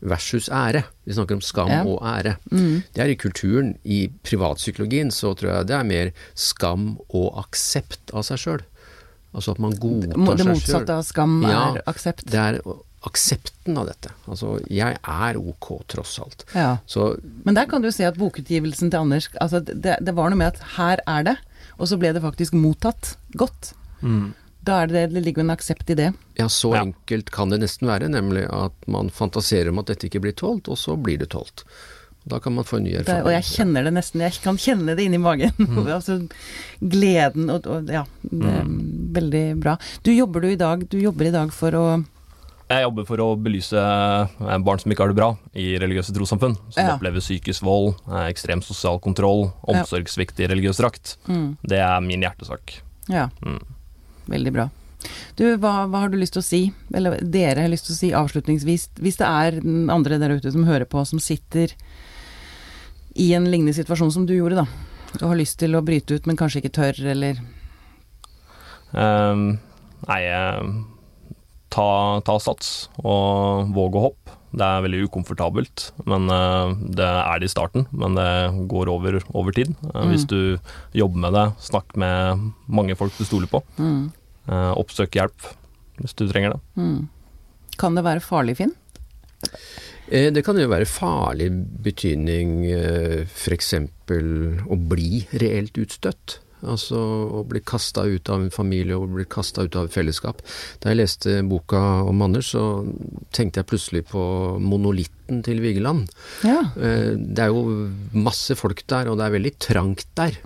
versus 0.00 0.48
ære. 0.48 0.84
Vi 1.04 1.16
snakker 1.16 1.38
om 1.38 1.44
skam 1.44 1.70
ja. 1.72 1.82
og 1.86 2.02
ære. 2.06 2.36
Mm. 2.50 2.82
Det 2.94 3.04
er 3.04 3.12
i 3.12 3.18
kulturen. 3.18 3.76
I 3.84 4.08
privatpsykologien 4.26 5.10
så 5.14 5.34
tror 5.34 5.52
jeg 5.52 5.70
det 5.70 5.78
er 5.78 5.88
mer 5.88 6.12
skam 6.38 6.90
og 7.08 7.40
aksept 7.44 8.12
av 8.14 8.26
seg 8.28 8.42
sjøl. 8.42 8.66
Altså 9.36 9.54
at 9.54 9.62
man 9.62 9.74
godtar 9.76 10.12
seg 10.12 10.20
sjøl. 10.20 10.36
Det 10.38 10.50
motsatte 10.52 10.98
av 11.00 11.06
skam 11.06 11.40
ja, 11.46 11.64
er 11.72 11.82
aksept? 11.90 12.28
Det 12.30 12.44
er 12.44 12.60
aksepten 13.06 13.78
av 13.78 13.88
dette. 13.88 14.12
Altså, 14.26 14.56
jeg 14.72 14.98
er 14.98 15.38
ok, 15.38 15.70
tross 15.90 16.16
alt. 16.22 16.44
Ja. 16.54 16.78
Så, 16.86 17.12
Men 17.46 17.58
der 17.58 17.68
kan 17.70 17.84
du 17.84 17.90
se 17.94 18.06
at 18.08 18.18
bokutgivelsen 18.18 18.90
til 18.90 19.04
Anders 19.04 19.30
altså 19.40 19.60
det, 19.62 19.98
det, 20.02 20.14
var 20.16 20.30
noe 20.30 20.40
med 20.40 20.54
at 20.54 20.62
her 20.76 21.02
er 21.06 21.30
det, 21.30 21.36
og 21.78 21.90
så 21.90 21.98
ble 22.00 22.12
det 22.14 22.24
faktisk 22.24 22.56
mottatt 22.58 23.14
godt. 23.38 23.72
Mm. 24.02 24.34
Da 24.68 24.82
er 24.84 24.90
det, 24.90 25.04
det 25.14 25.24
ligger 25.24 25.44
en 25.44 25.54
aksept 25.54 25.90
i 25.90 25.96
det. 25.98 26.10
Ja, 26.38 26.48
så 26.52 26.74
ja. 26.76 26.82
enkelt 26.84 27.30
kan 27.34 27.52
det 27.52 27.62
nesten 27.62 27.88
være. 27.88 28.10
Nemlig 28.12 28.44
at 28.52 28.88
man 28.90 29.08
fantaserer 29.10 29.72
om 29.72 29.80
at 29.80 29.92
dette 29.92 30.10
ikke 30.10 30.22
blir 30.26 30.36
tålt, 30.36 30.68
og 30.68 30.76
så 30.80 30.96
blir 31.00 31.20
det 31.22 31.30
tålt. 31.32 31.64
Da 32.28 32.40
kan 32.44 32.52
man 32.52 32.66
få 32.68 32.76
en 32.76 32.84
ny 32.84 32.92
erfaring. 32.98 33.24
og 33.24 33.32
jeg 33.32 33.46
kjenner 33.48 33.86
det 33.86 33.94
nesten, 33.96 34.20
jeg 34.20 34.36
kan 34.44 34.58
kjenne 34.60 34.96
det 34.98 35.06
inni 35.06 35.20
magen. 35.22 35.54
Mm. 35.56 35.86
altså 35.96 36.20
gleden 36.80 37.48
og, 37.54 37.66
og 37.70 37.88
ja, 37.92 38.04
mm. 38.28 38.76
veldig 39.16 39.44
bra. 39.62 39.78
Du 40.04 40.12
jobber, 40.12 40.44
du, 40.44 40.52
i 40.52 40.60
dag, 40.60 40.84
du 40.90 40.98
jobber 41.00 41.30
i 41.30 41.34
dag 41.34 41.54
for 41.54 41.78
å 41.78 41.88
jeg 42.68 42.84
jobber 42.84 43.06
for 43.08 43.20
å 43.24 43.26
belyse 43.40 43.80
eh, 43.80 44.56
barn 44.60 44.80
som 44.80 44.92
ikke 44.92 45.06
har 45.06 45.12
det 45.14 45.16
bra 45.16 45.30
i 45.56 45.70
religiøse 45.80 46.12
trossamfunn. 46.12 46.52
Som 46.74 46.84
ja. 46.84 46.98
opplever 46.98 47.22
psykisk 47.24 47.64
vold, 47.64 47.94
eh, 48.10 48.26
ekstrem 48.28 48.60
sosial 48.60 49.00
kontroll, 49.00 49.46
omsorgssvikt 49.64 50.42
i 50.44 50.50
religiøs 50.52 50.82
drakt. 50.82 51.14
Mm. 51.32 51.54
Det 51.64 51.80
er 51.80 52.04
min 52.04 52.26
hjertesak. 52.26 52.76
Ja, 53.08 53.30
mm. 53.40 53.62
Veldig 54.28 54.54
bra. 54.54 54.68
Du, 55.38 55.44
hva, 55.62 55.86
hva, 55.86 56.02
har 56.02 56.10
du 56.10 56.18
lyst 56.18 56.34
til 56.34 56.42
å 56.42 56.46
si, 56.46 56.60
eller 56.94 57.20
dere 57.22 57.64
har 57.64 57.70
lyst 57.70 57.86
til 57.86 57.94
å 57.94 57.98
si 58.00 58.10
avslutningsvis, 58.18 58.88
hvis 58.98 59.20
det 59.20 59.28
er 59.28 59.60
andre 59.94 60.18
der 60.18 60.34
ute 60.38 60.52
som 60.54 60.66
hører 60.66 60.88
på, 60.90 61.04
som 61.06 61.22
sitter 61.22 61.74
i 63.18 63.30
en 63.38 63.46
lignende 63.50 63.76
situasjon 63.76 64.12
som 64.14 64.26
du 64.26 64.34
gjorde, 64.34 64.64
da, 64.64 64.66
og 65.20 65.30
har 65.30 65.38
lyst 65.38 65.60
til 65.62 65.78
å 65.78 65.84
bryte 65.86 66.18
ut, 66.18 66.26
men 66.26 66.38
kanskje 66.38 66.62
ikke 66.62 66.76
tør, 66.80 67.02
eller 67.14 67.38
um, 68.92 69.50
Nei, 70.08 70.22
ta, 71.74 71.88
ta 72.26 72.36
sats 72.42 72.88
og 73.02 73.70
våg 73.74 73.96
å 73.98 74.04
hoppe. 74.08 74.34
Det 74.48 74.64
er 74.64 74.84
veldig 74.84 75.00
ukomfortabelt, 75.08 75.88
men 76.08 76.30
uh, 76.32 76.70
det 76.72 77.04
er 77.04 77.40
det 77.42 77.50
i 77.50 77.52
starten. 77.52 77.84
Men 77.90 78.14
det 78.16 78.28
går 78.70 78.88
over, 78.88 79.18
over 79.36 79.52
tid. 79.52 79.74
Mm. 79.90 80.12
Hvis 80.12 80.24
du 80.30 80.38
jobber 80.96 81.24
med 81.26 81.36
det, 81.36 81.44
snakk 81.66 81.98
med 82.00 82.46
mange 82.64 82.96
folk 82.96 83.12
du 83.18 83.26
stoler 83.28 83.50
på. 83.50 83.60
Mm. 83.76 84.06
Uh, 84.48 84.72
oppsøk 84.80 85.18
hjelp 85.18 85.48
hvis 85.98 86.16
du 86.18 86.26
trenger 86.28 86.56
det. 86.56 86.60
Mm. 86.78 87.08
Kan 87.78 87.98
det 87.98 88.06
være 88.06 88.22
farlig, 88.24 88.58
Finn? 88.60 88.74
Det 90.08 90.40
kan 90.46 90.56
jo 90.56 90.70
være 90.70 90.86
farlig 90.88 91.50
betydning 91.84 92.62
f.eks. 93.28 93.74
å 93.76 94.78
bli 94.88 95.20
reelt 95.42 95.76
utstøtt. 95.82 96.38
Altså 96.66 96.98
å 96.98 97.44
bli 97.46 97.60
kasta 97.66 98.02
ut 98.08 98.30
av 98.32 98.42
en 98.42 98.52
familie 98.54 98.96
og 98.98 99.12
bli 99.14 99.26
kasta 99.30 99.64
ut 99.66 99.76
av 99.78 99.86
et 99.86 99.94
fellesskap. 99.94 100.42
Da 100.82 100.90
jeg 100.90 101.00
leste 101.00 101.36
boka 101.46 101.80
om 102.08 102.24
Anders, 102.26 102.50
så 102.56 102.64
tenkte 103.34 103.62
jeg 103.62 103.70
plutselig 103.70 104.04
på 104.10 104.22
monolitten 104.62 105.42
til 105.46 105.62
Vigeland. 105.62 106.08
Ja. 106.46 106.60
Eh, 106.74 107.14
det 107.14 107.46
er 107.46 107.54
jo 107.54 107.88
masse 108.16 108.58
folk 108.58 108.82
der, 108.90 109.10
og 109.10 109.20
det 109.20 109.28
er 109.28 109.36
veldig 109.38 109.54
trangt 109.62 110.08
der. 110.18 110.40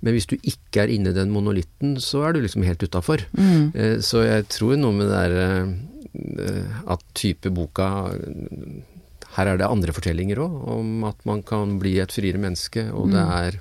Men 0.00 0.16
hvis 0.16 0.28
du 0.30 0.36
ikke 0.38 0.84
er 0.84 0.92
inni 0.92 1.12
den 1.16 1.32
monolitten, 1.34 1.98
så 2.00 2.24
er 2.26 2.34
du 2.34 2.42
liksom 2.44 2.64
helt 2.64 2.82
utafor. 2.82 3.26
Mm. 3.36 3.72
Eh, 3.74 3.96
så 4.04 4.24
jeg 4.24 4.48
tror 4.52 4.78
noe 4.80 4.96
med 4.96 5.10
det 5.10 5.18
der 5.18 5.34
eh, 5.40 6.78
at 6.90 7.04
type 7.18 7.52
boka 7.54 7.90
her 9.36 9.46
er 9.46 9.60
det 9.60 9.68
andre 9.68 9.94
fortellinger 9.94 10.40
òg, 10.42 10.54
om 10.74 11.04
at 11.06 11.20
man 11.28 11.44
kan 11.46 11.76
bli 11.82 11.98
et 12.02 12.12
friere 12.14 12.40
menneske, 12.42 12.88
og 12.90 13.10
mm. 13.10 13.12
det 13.14 13.26
er 13.36 13.58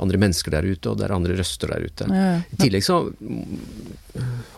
andre 0.00 0.20
mennesker 0.20 0.54
der 0.54 0.66
ute, 0.66 0.90
og 0.90 0.98
det 0.98 1.06
er 1.06 1.14
andre 1.14 1.36
røster 1.38 1.72
der 1.72 1.84
ute. 1.86 2.06
Ja. 2.08 2.30
I 2.40 2.60
tillegg 2.60 2.84
så 2.86 3.02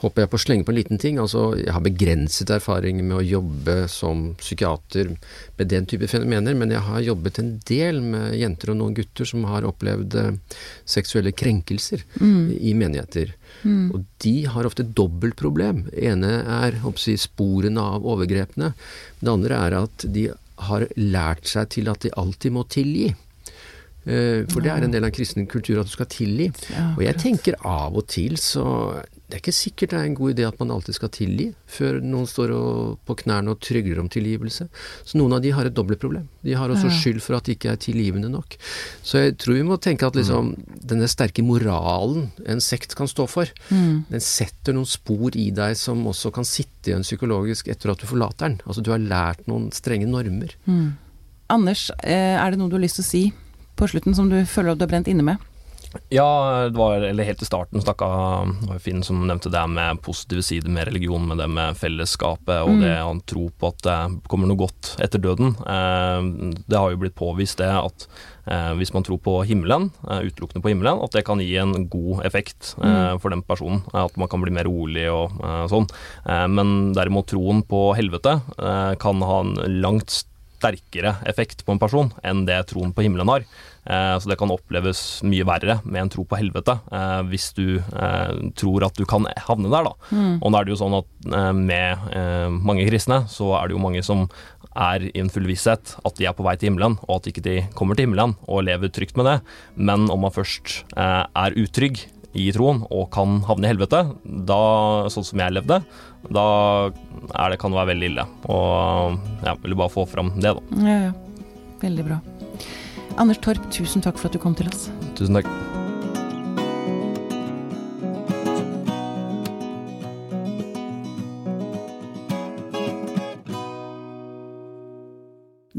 håper 0.02 0.24
jeg 0.24 0.30
på 0.32 0.38
å 0.38 0.42
slenge 0.42 0.66
på 0.66 0.72
en 0.72 0.78
liten 0.78 1.00
ting. 1.02 1.18
Altså, 1.22 1.52
jeg 1.58 1.72
har 1.74 1.84
begrenset 1.84 2.50
erfaring 2.54 3.00
med 3.02 3.16
å 3.18 3.24
jobbe 3.24 3.76
som 3.92 4.32
psykiater 4.40 5.12
med 5.58 5.70
den 5.70 5.86
type 5.90 6.08
fenomener, 6.10 6.56
men 6.58 6.72
jeg 6.74 6.84
har 6.86 7.04
jobbet 7.04 7.40
en 7.42 7.52
del 7.68 8.00
med 8.04 8.36
jenter 8.38 8.72
og 8.72 8.80
noen 8.80 8.96
gutter 8.96 9.28
som 9.28 9.46
har 9.50 9.66
opplevd 9.68 10.18
eh, 10.18 10.60
seksuelle 10.88 11.34
krenkelser 11.36 12.04
mm. 12.20 12.52
i 12.58 12.74
menigheter. 12.78 13.34
Mm. 13.62 13.90
Og 13.94 14.06
de 14.24 14.36
har 14.50 14.68
ofte 14.68 14.86
dobbelt 14.86 15.38
problem. 15.38 15.84
Det 15.90 16.06
ene 16.12 16.38
er 16.42 16.78
jeg, 16.80 17.18
sporene 17.22 17.82
av 17.96 18.06
overgrepene. 18.08 18.72
Det 19.20 19.32
andre 19.32 19.60
er 19.66 19.78
at 19.84 20.06
de 20.14 20.30
har 20.68 20.86
lært 20.98 21.48
seg 21.50 21.70
til 21.74 21.90
at 21.92 22.04
de 22.04 22.14
alltid 22.18 22.54
må 22.54 22.64
tilgi. 22.70 23.12
Eh, 24.04 24.42
for 24.50 24.64
det 24.64 24.72
er 24.72 24.84
en 24.86 24.94
del 24.94 25.06
av 25.06 25.14
kristen 25.14 25.46
kultur 25.50 25.80
at 25.80 25.90
du 25.90 25.94
skal 25.94 26.10
tilgi. 26.10 26.50
Og 26.96 27.02
jeg 27.06 27.18
tenker 27.22 27.58
av 27.62 27.98
og 27.98 28.08
til 28.10 28.38
så 28.40 28.64
det 29.32 29.38
er 29.38 29.40
ikke 29.46 29.56
sikkert 29.56 29.92
det 29.94 29.96
er 29.96 30.06
en 30.10 30.16
god 30.18 30.32
idé 30.34 30.44
at 30.44 30.58
man 30.60 30.70
alltid 30.74 30.92
skal 30.98 31.08
tilgi 31.08 31.46
før 31.72 32.02
noen 32.04 32.26
står 32.28 32.50
på 33.08 33.14
knærne 33.22 33.54
og 33.54 33.62
trygler 33.64 34.02
om 34.02 34.10
tilgivelse. 34.12 34.66
Så 35.08 35.16
noen 35.16 35.32
av 35.32 35.40
de 35.40 35.54
har 35.56 35.64
et 35.64 35.72
dobbelt 35.72 36.02
problem. 36.02 36.26
De 36.44 36.52
har 36.52 36.68
også 36.68 36.90
skyld 36.92 37.22
for 37.24 37.38
at 37.38 37.48
de 37.48 37.54
ikke 37.56 37.70
er 37.72 37.80
tilgivende 37.80 38.28
nok. 38.28 38.58
Så 39.00 39.22
jeg 39.22 39.38
tror 39.40 39.56
vi 39.56 39.64
må 39.64 39.78
tenke 39.80 40.04
at 40.04 40.18
liksom 40.20 40.52
denne 40.84 41.08
sterke 41.08 41.40
moralen 41.48 42.28
en 42.44 42.60
sekt 42.60 42.92
kan 42.98 43.08
stå 43.08 43.24
for, 43.30 43.48
mm. 43.72 44.12
den 44.12 44.26
setter 44.26 44.76
noen 44.76 44.90
spor 44.90 45.32
i 45.32 45.48
deg 45.56 45.80
som 45.80 46.04
også 46.12 46.34
kan 46.36 46.44
sitte 46.44 46.92
igjen 46.92 47.06
psykologisk 47.06 47.72
etter 47.72 47.94
at 47.94 48.04
du 48.04 48.10
forlater 48.10 48.50
den. 48.50 48.58
Altså 48.66 48.84
du 48.84 48.92
har 48.92 49.00
lært 49.00 49.48
noen 49.48 49.70
strenge 49.72 50.10
normer. 50.12 50.52
Mm. 50.68 50.90
Anders, 51.56 51.88
eh, 52.04 52.36
er 52.36 52.52
det 52.52 52.60
noe 52.60 52.68
du 52.68 52.76
har 52.76 52.84
lyst 52.84 53.00
til 53.00 53.06
å 53.06 53.12
si 53.14 53.24
på 53.82 53.90
slutten 53.90 54.14
som 54.14 54.30
du 54.30 54.44
føler 54.46 54.72
at 54.72 54.78
du 54.78 54.86
har 54.86 54.94
brent 54.94 55.10
inne 55.10 55.26
med? 55.26 55.48
Ja, 56.08 56.64
det 56.72 56.78
var, 56.78 57.02
eller 57.04 57.26
helt 57.26 57.42
i 57.42 57.46
starten 57.46 57.82
snakka 57.82 58.06
Finn 58.80 59.02
som 59.04 59.26
nevnte 59.26 59.50
det 59.52 59.62
med 59.68 60.00
positive 60.04 60.40
sider 60.44 60.72
med 60.72 60.86
religion, 60.88 61.26
med 61.28 61.42
det 61.42 61.48
med 61.52 61.76
fellesskapet 61.76 62.62
og 62.64 62.78
mm. 62.78 62.80
det 62.80 62.94
å 63.04 63.10
tro 63.28 63.48
på 63.50 63.72
at 63.72 63.82
det 63.84 63.98
kommer 64.32 64.48
noe 64.48 64.60
godt 64.62 64.94
etter 65.04 65.20
døden. 65.20 65.52
Eh, 65.60 66.54
det 66.64 66.80
har 66.80 66.94
jo 66.94 67.02
blitt 67.02 67.18
påvist 67.18 67.60
det 67.60 67.68
at 67.68 68.06
eh, 68.46 68.72
hvis 68.80 68.94
man 68.96 69.04
tror 69.04 69.20
på 69.24 69.36
himmelen, 69.48 69.90
eh, 70.06 70.24
utelukkende 70.30 70.64
på 70.64 70.72
himmelen, 70.72 71.02
at 71.04 71.12
det 71.18 71.26
kan 71.28 71.42
gi 71.44 71.52
en 71.60 71.88
god 71.92 72.24
effekt 72.28 72.72
mm. 72.80 73.20
for 73.20 73.34
den 73.34 73.44
personen. 73.44 73.84
At 73.92 74.16
man 74.16 74.32
kan 74.32 74.44
bli 74.44 74.54
mer 74.54 74.70
rolig 74.70 75.08
og 75.12 75.36
sånn. 75.68 75.88
men 76.24 76.92
derimot 76.96 77.28
troen 77.28 77.60
på 77.68 77.90
helvete 77.98 78.38
kan 79.02 79.24
ha 79.26 79.40
en 79.42 79.56
langt 79.82 80.22
sterkere 80.62 81.16
effekt 81.26 81.66
på 81.66 81.74
en 81.74 81.82
person 81.82 82.12
enn 82.22 82.46
det 82.46 82.62
troen 82.70 82.94
på 82.94 83.04
himmelen 83.04 83.30
har. 83.32 83.46
Eh, 83.84 84.18
så 84.18 84.30
det 84.30 84.38
kan 84.38 84.52
oppleves 84.54 85.22
mye 85.26 85.46
verre 85.46 85.80
med 85.82 86.04
en 86.04 86.12
tro 86.12 86.22
på 86.28 86.38
helvete, 86.38 86.76
eh, 86.94 87.20
hvis 87.32 87.48
du 87.56 87.66
eh, 87.80 88.34
tror 88.58 88.86
at 88.86 88.98
du 88.98 89.04
kan 89.08 89.26
havne 89.48 89.72
der, 89.72 89.88
da. 89.88 89.94
Mm. 90.14 90.36
Og 90.38 90.52
nå 90.52 90.58
er 90.58 90.68
det 90.68 90.74
jo 90.74 90.80
sånn 90.84 90.98
at 91.00 91.08
med 91.56 92.16
mange 92.66 92.86
kristne, 92.88 93.22
så 93.30 93.52
er 93.58 93.68
det 93.68 93.76
jo 93.76 93.82
mange 93.82 94.02
som 94.06 94.24
er 94.72 95.04
i 95.10 95.20
en 95.20 95.30
full 95.30 95.46
visshet 95.46 95.94
at 96.00 96.16
de 96.18 96.26
er 96.26 96.34
på 96.36 96.44
vei 96.46 96.54
til 96.58 96.70
himmelen, 96.70 96.96
og 97.06 97.20
at 97.20 97.28
ikke 97.30 97.44
de 97.44 97.58
kommer 97.78 97.98
til 97.98 98.08
himmelen 98.08 98.34
og 98.46 98.64
lever 98.66 98.90
trygt 98.90 99.18
med 99.18 99.28
det. 99.28 99.36
Men 99.76 100.08
om 100.10 100.24
man 100.24 100.34
først 100.34 100.82
er 100.96 101.58
utrygg 101.60 102.02
i 102.38 102.48
troen 102.54 102.82
og 102.88 103.10
kan 103.14 103.42
havne 103.46 103.68
i 103.68 103.72
helvete, 103.72 104.02
da, 104.48 104.62
sånn 105.12 105.26
som 105.28 105.42
jeg 105.42 105.54
levde, 105.54 105.82
da 106.30 106.90
det, 106.92 107.58
kan 107.58 107.72
det 107.72 107.78
være 107.80 107.90
veldig 107.92 108.10
ille. 108.12 108.26
Og 108.52 109.18
jeg 109.42 109.62
ville 109.64 109.78
bare 109.78 109.92
få 109.92 110.06
fram 110.06 110.32
det, 110.38 110.54
da. 110.54 110.80
Ja, 110.86 110.98
ja. 111.08 111.12
Veldig 111.82 112.06
bra. 112.06 112.20
Anders 113.18 113.40
Torp, 113.42 113.62
tusen 113.74 114.04
takk 114.04 114.18
for 114.20 114.30
at 114.30 114.36
du 114.36 114.42
kom 114.42 114.54
til 114.56 114.70
oss. 114.70 114.88
Tusen 115.18 115.40
takk. 115.40 115.50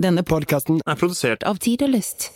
Denne 0.04 0.24
podkasten 0.28 0.82
er 0.84 0.98
produsert 1.00 1.46
av 1.48 1.62
Tid 1.64 1.86
og 1.86 1.94
Lyst. 1.94 2.34